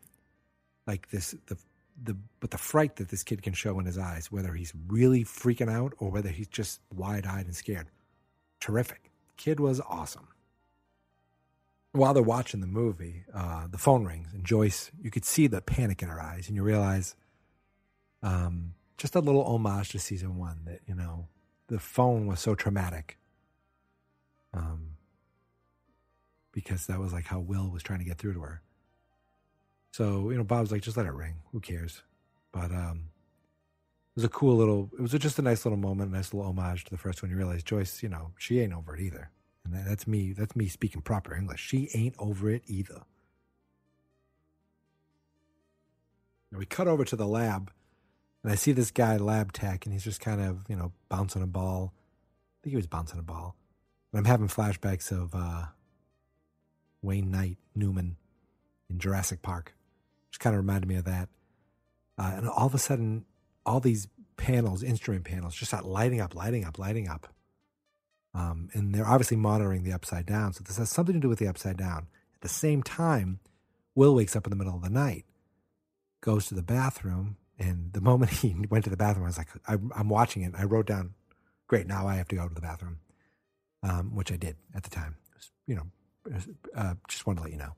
[0.87, 1.59] Like this, the
[2.03, 5.25] the but the fright that this kid can show in his eyes, whether he's really
[5.25, 7.89] freaking out or whether he's just wide eyed and scared,
[8.61, 9.11] terrific.
[9.37, 10.29] Kid was awesome
[11.93, 15.61] while they're watching the movie, uh, the phone rings and Joyce, you could see the
[15.61, 17.17] panic in her eyes, and you realize,
[18.23, 21.29] um, just a little homage to season one that you know
[21.69, 23.19] the phone was so traumatic,
[24.53, 24.97] um,
[26.53, 28.63] because that was like how Will was trying to get through to her.
[29.93, 31.37] So you know, Bob's like, just let it ring.
[31.53, 32.03] Who cares?
[32.53, 33.11] But um,
[34.17, 34.91] it was a cool little.
[34.99, 37.31] It was just a nice little moment, a nice little homage to the first one.
[37.31, 39.31] You realize Joyce, you know, she ain't over it either.
[39.65, 40.33] And that's me.
[40.33, 41.61] That's me speaking proper English.
[41.61, 43.03] She ain't over it either.
[46.51, 47.71] Now we cut over to the lab,
[48.43, 51.43] and I see this guy, lab tech, and he's just kind of, you know, bouncing
[51.43, 51.93] a ball.
[51.95, 53.57] I think he was bouncing a ball.
[54.13, 55.67] And I'm having flashbacks of uh,
[57.03, 58.17] Wayne Knight, Newman
[58.89, 59.75] in Jurassic Park,
[60.31, 61.29] which kind of reminded me of that.
[62.19, 63.25] Uh, and all of a sudden,
[63.65, 67.29] all these panels, instrument panels, just start lighting up, lighting up, lighting up.
[68.35, 70.53] Um, and they're obviously monitoring the upside down.
[70.53, 72.09] So this has something to do with the upside down.
[72.35, 73.41] At the same time,
[73.95, 75.25] Will wakes up in the middle of the night,
[76.21, 79.49] goes to the bathroom, and the moment he went to the bathroom, I was like,
[79.67, 80.55] I'm, I'm watching it.
[80.57, 81.15] I wrote down,
[81.67, 82.99] great, now I have to go to the bathroom,
[83.83, 85.17] um, which I did at the time.
[85.35, 85.87] Was, you know,
[86.77, 87.73] uh, just wanted to let you know.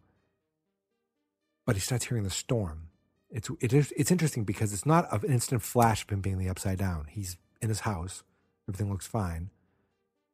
[1.70, 2.88] But he starts hearing the storm.
[3.30, 6.48] It's it is it's interesting because it's not an instant flash of him being the
[6.48, 7.06] upside down.
[7.08, 8.24] He's in his house,
[8.68, 9.50] everything looks fine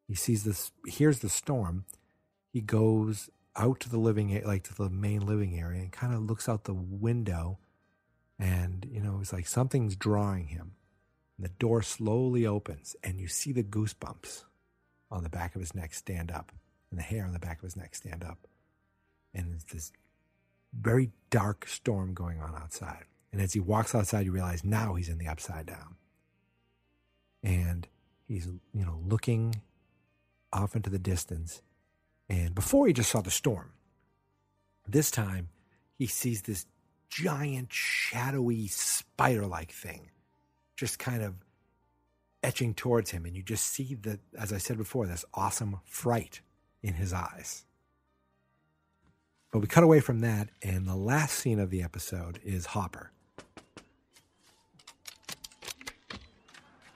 [0.07, 1.84] he sees this, hears the storm.
[2.53, 6.22] He goes out to the living, like to the main living area, and kind of
[6.22, 7.59] looks out the window.
[8.39, 10.72] And, you know, it's like something's drawing him.
[11.37, 14.45] And the door slowly opens, and you see the goosebumps
[15.11, 16.53] on the back of his neck stand up,
[16.91, 18.47] and the hair on the back of his neck stand up.
[19.34, 19.93] And it's this
[20.81, 23.05] very dark storm going on outside.
[23.33, 25.97] And as he walks outside, you realize now he's in the upside down.
[27.43, 27.87] And
[28.27, 29.62] he's, you know, looking
[30.53, 31.62] off into the distance.
[32.29, 33.72] And before he just saw the storm,
[34.89, 35.49] this time
[35.99, 36.66] he sees this
[37.09, 40.11] giant, shadowy, spider like thing
[40.77, 41.35] just kind of
[42.43, 43.27] etching towards him.
[43.27, 46.41] And you just see that, as I said before, this awesome fright
[46.83, 47.66] in his eyes.
[49.51, 53.11] But we cut away from that, and the last scene of the episode is Hopper.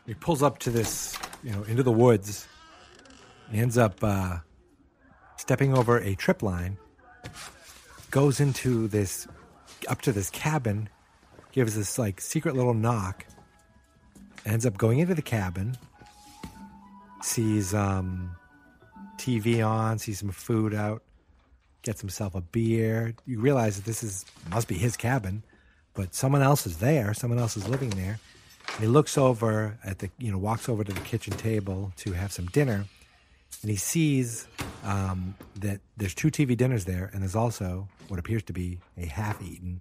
[0.07, 2.49] He pulls up to this, you know, into the woods
[3.51, 4.39] he ends up uh,
[5.37, 6.79] stepping over a trip line,
[8.11, 9.27] goes into this,
[9.89, 10.89] up to this cabin,
[11.53, 13.27] gives this like secret little knock,
[14.47, 15.77] ends up going into the cabin,
[17.23, 18.37] sees um,
[19.17, 21.03] TV on, sees some food out,
[21.83, 23.15] gets himself a beer.
[23.27, 25.43] You realize that this is must be his cabin.
[25.95, 27.13] but someone else is there.
[27.15, 28.19] Someone else is living there.
[28.75, 32.13] And he looks over at the, you know, walks over to the kitchen table to
[32.13, 32.85] have some dinner,
[33.63, 34.47] and he sees
[34.85, 39.07] um, that there's two TV dinners there, and there's also what appears to be a
[39.07, 39.81] half-eaten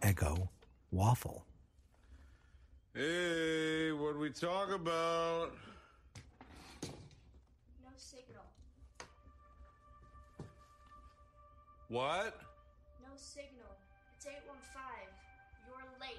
[0.00, 0.48] Eggo
[0.90, 1.44] waffle.
[2.94, 5.52] Hey, what we talk about?
[11.88, 12.34] What?
[13.02, 13.76] No signal.
[14.16, 14.82] It's 815.
[15.66, 16.18] You're late.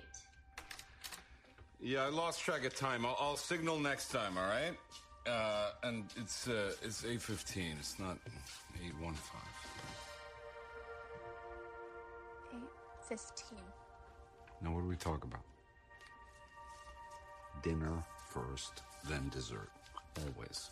[1.82, 3.05] Yeah, I lost track of time.
[3.05, 4.38] I'll, I'll signal next time.
[4.38, 4.78] All right.
[5.28, 7.78] Uh, and it's uh, it's eight fifteen.
[7.80, 8.20] It's not
[8.84, 9.41] eight one five.
[13.09, 13.57] 815.
[14.61, 15.41] Now, what do we talk about?
[17.63, 19.70] Dinner first, then dessert.
[20.18, 20.70] Always.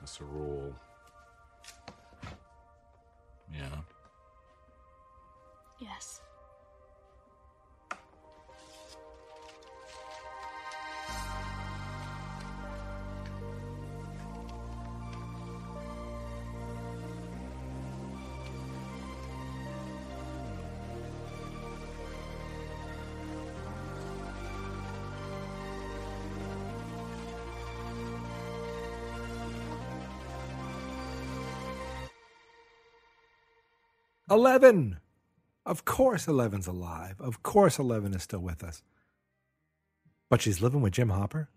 [0.00, 0.72] That's a rule.
[3.50, 3.80] Yeah.
[5.80, 6.20] Yes.
[34.32, 34.98] Eleven.
[35.66, 37.20] Of course, Eleven's alive.
[37.20, 38.82] Of course, Eleven is still with us.
[40.30, 41.50] But she's living with Jim Hopper,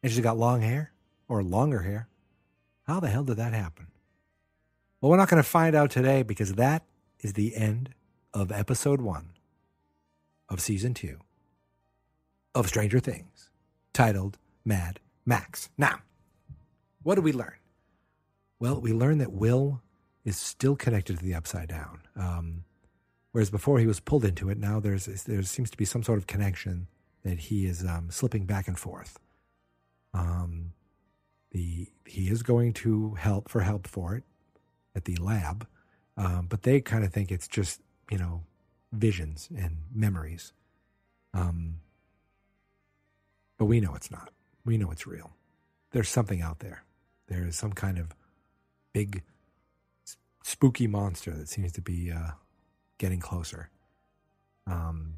[0.00, 0.92] and she's got long hair
[1.28, 2.06] or longer hair.
[2.84, 3.88] How the hell did that happen?
[5.00, 6.84] Well, we're not going to find out today because that
[7.18, 7.90] is the end
[8.32, 9.30] of episode one
[10.48, 11.18] of season two
[12.54, 13.50] of Stranger Things,
[13.92, 15.68] titled Mad Max.
[15.76, 15.98] Now,
[17.02, 17.56] what did we learn?
[18.60, 19.82] Well, we learned that Will
[20.24, 22.64] is still connected to the Upside Down, um,
[23.32, 24.58] whereas before he was pulled into it.
[24.58, 26.88] Now there's there seems to be some sort of connection
[27.24, 29.18] that he is um, slipping back and forth.
[30.14, 30.72] Um,
[31.50, 34.24] the he is going to help for help for it
[34.94, 35.66] at the lab,
[36.16, 38.42] um, but they kind of think it's just you know
[38.92, 40.52] visions and memories.
[41.34, 41.76] Um,
[43.58, 44.30] but we know it's not.
[44.64, 45.32] We know it's real.
[45.92, 46.84] There's something out there.
[47.28, 48.14] There is some kind of
[48.92, 49.22] big
[50.42, 52.32] spooky monster that seems to be uh,
[52.98, 53.70] getting closer.
[54.66, 55.14] Um,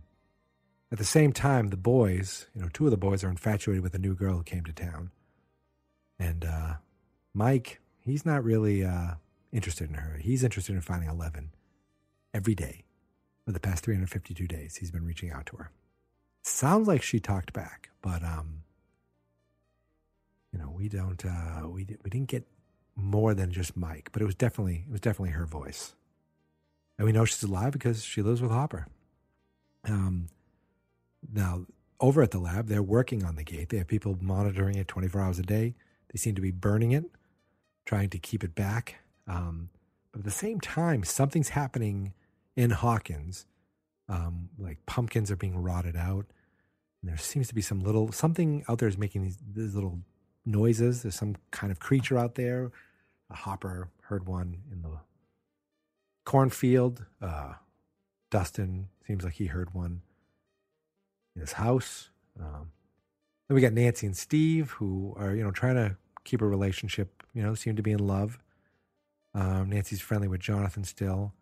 [0.92, 3.94] at the same time, the boys, you know, two of the boys are infatuated with
[3.94, 5.10] a new girl who came to town.
[6.18, 6.74] And uh,
[7.32, 9.14] Mike, he's not really uh,
[9.52, 10.18] interested in her.
[10.20, 11.50] He's interested in finding Eleven
[12.32, 12.84] every day
[13.44, 14.76] for the past 352 days.
[14.76, 15.70] He's been reaching out to her.
[16.42, 18.62] Sounds like she talked back, but um,
[20.52, 22.46] you know, we don't uh, we we didn't get
[22.96, 25.94] more than just Mike, but it was definitely it was definitely her voice,
[26.98, 28.86] and we know she's alive because she lives with Hopper.
[29.84, 30.28] Um,
[31.32, 31.66] now
[32.00, 33.70] over at the lab, they're working on the gate.
[33.70, 35.74] They have people monitoring it 24 hours a day.
[36.12, 37.04] They seem to be burning it,
[37.86, 38.96] trying to keep it back.
[39.26, 39.70] Um,
[40.12, 42.12] but at the same time, something's happening
[42.56, 43.46] in Hawkins.
[44.08, 46.26] Um, like pumpkins are being rotted out.
[47.00, 50.00] And there seems to be some little something out there is making these, these little
[50.46, 51.02] noises.
[51.02, 52.70] There's some kind of creature out there.
[53.30, 54.98] A hopper heard one in the
[56.24, 57.04] cornfield.
[57.20, 57.54] Uh,
[58.30, 60.02] Dustin seems like he heard one
[61.34, 62.10] in his house.
[62.38, 62.72] Um,
[63.48, 67.22] then we got Nancy and Steve, who are you know trying to keep a relationship.
[67.34, 68.38] You know, seem to be in love.
[69.34, 71.32] Um, Nancy's friendly with Jonathan still,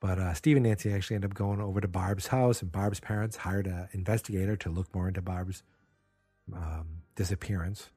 [0.00, 3.00] but uh, Steve and Nancy actually end up going over to Barb's house, and Barb's
[3.00, 5.62] parents hired an investigator to look more into Barb's
[6.52, 7.90] um, disappearance,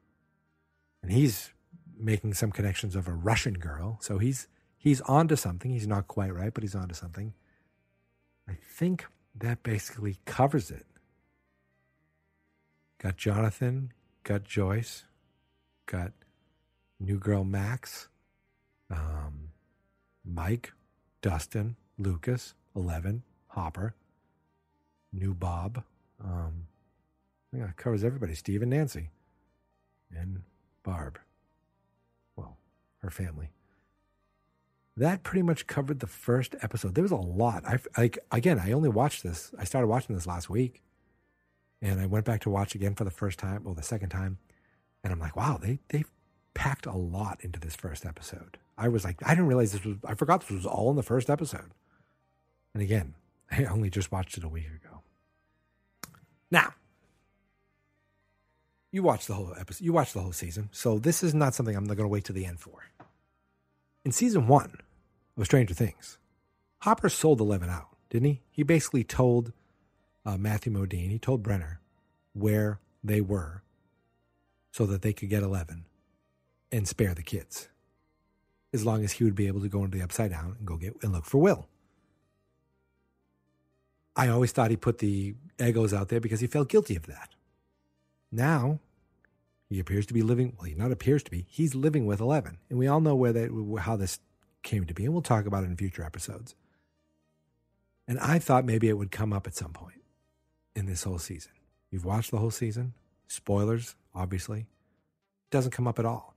[1.02, 1.52] and he's
[1.98, 3.98] making some connections of a Russian girl.
[4.02, 4.48] So he's
[4.78, 5.72] he's onto something.
[5.72, 7.34] He's not quite right, but he's onto something.
[8.48, 10.86] I think that basically covers it.
[12.98, 13.94] Got Jonathan,
[14.24, 15.06] got Joyce,
[15.86, 16.12] got
[17.00, 18.10] new girl Max,
[18.90, 19.52] um,
[20.26, 20.74] Mike,
[21.22, 23.96] Dustin, Lucas, Eleven, Hopper,
[25.14, 25.84] new Bob.
[26.24, 26.68] Um,
[27.54, 28.36] it covers everybody.
[28.36, 29.10] Steve and Nancy,
[30.16, 30.44] and
[30.90, 31.20] Barb.
[32.36, 32.58] Well,
[33.04, 33.52] her family.
[34.98, 36.96] That pretty much covered the first episode.
[36.96, 37.64] There was a lot.
[37.64, 38.58] I like again.
[38.58, 39.52] I only watched this.
[39.58, 40.82] I started watching this last week,
[41.80, 44.40] and I went back to watch again for the first time, well, the second time,
[45.04, 46.06] and I'm like, wow, they they
[46.56, 48.58] packed a lot into this first episode.
[48.76, 49.98] I was like, I didn't realize this was.
[50.04, 51.72] I forgot this was all in the first episode.
[52.74, 53.14] And again,
[53.52, 55.04] I only just watched it a week ago.
[56.50, 56.74] Now,
[58.92, 59.84] you watched the whole episode.
[59.84, 62.34] You watched the whole season, so this is not something I'm going to wait to
[62.34, 62.90] the end for.
[64.04, 64.78] In season one
[65.38, 66.18] of Stranger Things,
[66.80, 67.88] Hopper sold Eleven out.
[68.10, 68.42] didn't he?
[68.50, 69.52] He basically told
[70.26, 71.82] uh, Matthew Modine, he told Brenner
[72.34, 73.64] where they were
[74.72, 75.86] so that they could get 11
[76.72, 77.70] and spare the kids.
[78.72, 80.78] As long as he would be able to go into the upside down and go
[80.78, 81.68] get and look for Will.
[84.16, 87.30] I always thought he put the Eggos out there because he felt guilty of that.
[88.32, 88.80] Now,
[89.70, 92.58] he appears to be living, well, he not appears to be, he's living with 11.
[92.70, 94.20] And we all know where that, how this
[94.64, 96.56] came to be, and we'll talk about it in future episodes.
[98.08, 100.02] And I thought maybe it would come up at some point
[100.76, 101.52] in this whole season.
[101.92, 102.94] You've watched the whole season.
[103.28, 104.62] Spoilers, obviously.
[104.62, 106.36] It doesn't come up at all.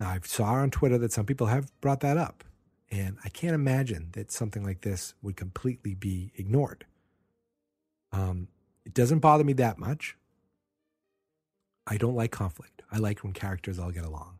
[0.00, 2.42] Now, I saw on Twitter that some people have brought that up.
[2.90, 6.86] And I can't imagine that something like this would completely be ignored.
[8.12, 8.48] Um,
[8.84, 10.16] it doesn't bother me that much.
[11.88, 12.82] I don't like conflict.
[12.92, 14.38] I like when characters all get along.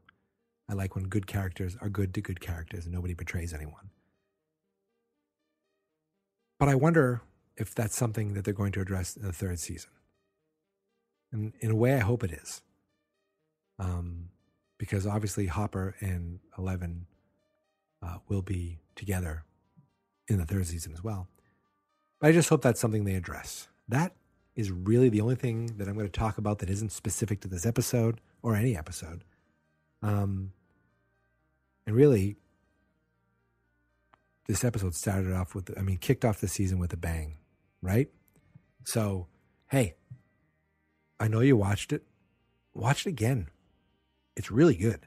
[0.69, 3.91] I like when good characters are good to good characters and nobody betrays anyone.
[6.59, 7.23] But I wonder
[7.57, 9.91] if that's something that they're going to address in the third season.
[11.33, 12.63] And in a way, I hope it is.
[13.79, 14.29] Um,
[14.77, 17.07] because obviously Hopper and Eleven
[18.03, 19.45] uh, will be together
[20.29, 21.29] in the third season as well.
[22.21, 23.69] But I just hope that's something they address.
[23.89, 24.13] That
[24.59, 27.49] is really the only thing that I'm going to talk about that isn't specific to
[27.49, 29.23] this episode or any episode.
[30.03, 30.51] Um,
[31.87, 32.39] and really,
[34.49, 37.37] this episode started off with, I mean, kicked off the season with a bang,
[37.83, 38.09] right?
[38.83, 39.29] So,
[39.69, 39.95] hey,
[41.21, 42.03] I know you watched it.
[42.75, 43.47] Watch it again.
[44.37, 45.07] It's really good.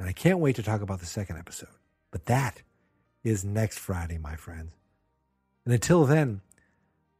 [0.00, 1.68] And I can't wait to talk about the second episode.
[2.10, 2.62] But that
[3.22, 4.72] is next Friday, my friends.
[5.64, 6.40] And until then,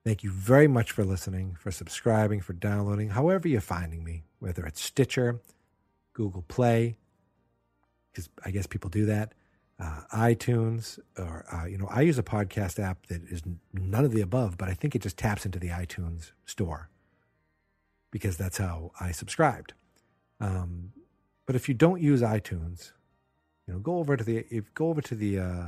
[0.04, 4.64] thank you very much for listening, for subscribing, for downloading, however you're finding me, whether
[4.66, 5.40] it's Stitcher,
[6.12, 6.96] Google Play,
[8.12, 9.32] because I guess people do that,
[9.80, 13.42] uh, iTunes, or, uh, you know, I use a podcast app that is
[13.72, 16.90] none of the above, but I think it just taps into the iTunes store
[18.10, 19.72] because that's how I subscribed.
[20.38, 20.92] Um,
[21.46, 22.92] but if you don't use iTunes,
[23.66, 25.66] you know, go over to the if go over to the uh,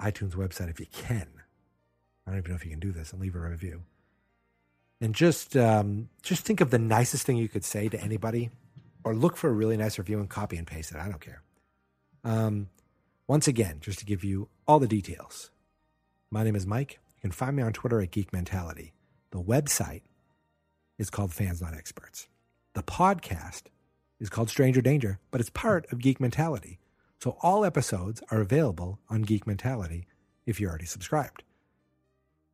[0.00, 1.28] iTunes website if you can.
[2.28, 3.84] I don't even know if you can do this and leave a review.
[5.00, 8.50] And just um, just think of the nicest thing you could say to anybody,
[9.02, 10.98] or look for a really nice review and copy and paste it.
[10.98, 11.42] I don't care.
[12.24, 12.68] Um,
[13.26, 15.50] once again, just to give you all the details,
[16.30, 16.98] my name is Mike.
[17.16, 18.92] You can find me on Twitter at Geek Mentality.
[19.30, 20.02] The website
[20.98, 22.28] is called Fans Not Experts.
[22.74, 23.62] The podcast
[24.20, 26.78] is called Stranger Danger, but it's part of Geek Mentality.
[27.22, 30.06] So all episodes are available on Geek Mentality
[30.44, 31.44] if you're already subscribed.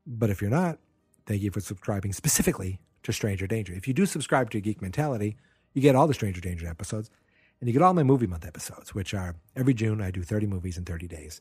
[0.07, 0.79] But if you're not,
[1.27, 3.73] thank you for subscribing specifically to Stranger Danger.
[3.73, 5.37] If you do subscribe to Geek Mentality,
[5.73, 7.11] you get all the Stranger Danger episodes,
[7.61, 10.47] and you get all my movie month episodes, which are every June I do 30
[10.47, 11.41] movies in 30 days.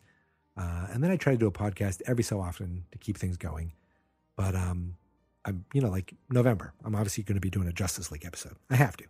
[0.55, 3.37] Uh, and then I try to do a podcast every so often to keep things
[3.37, 3.73] going.
[4.35, 4.97] But um,
[5.45, 8.55] I'm, you know, like November, I'm obviously going to be doing a Justice League episode.
[8.69, 9.05] I have to.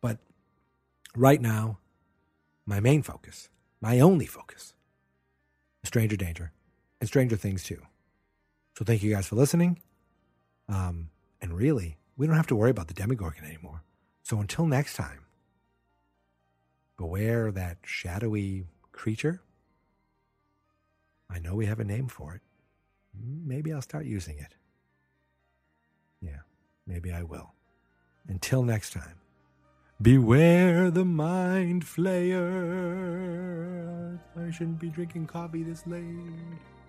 [0.00, 0.18] But
[1.16, 1.78] right now,
[2.66, 3.48] my main focus,
[3.80, 4.74] my only focus,
[5.84, 6.52] Stranger Danger
[7.00, 7.80] and Stranger Things too.
[8.80, 9.78] So thank you guys for listening.
[10.66, 11.10] Um,
[11.42, 13.82] and really, we don't have to worry about the Demogorgon anymore.
[14.22, 15.26] So until next time,
[16.96, 19.42] beware that shadowy creature.
[21.28, 22.40] I know we have a name for it.
[23.22, 24.54] Maybe I'll start using it.
[26.22, 26.40] Yeah,
[26.86, 27.52] maybe I will.
[28.28, 29.16] Until next time.
[30.00, 32.38] Beware the mind flayer.
[34.38, 36.79] I shouldn't be drinking coffee this late.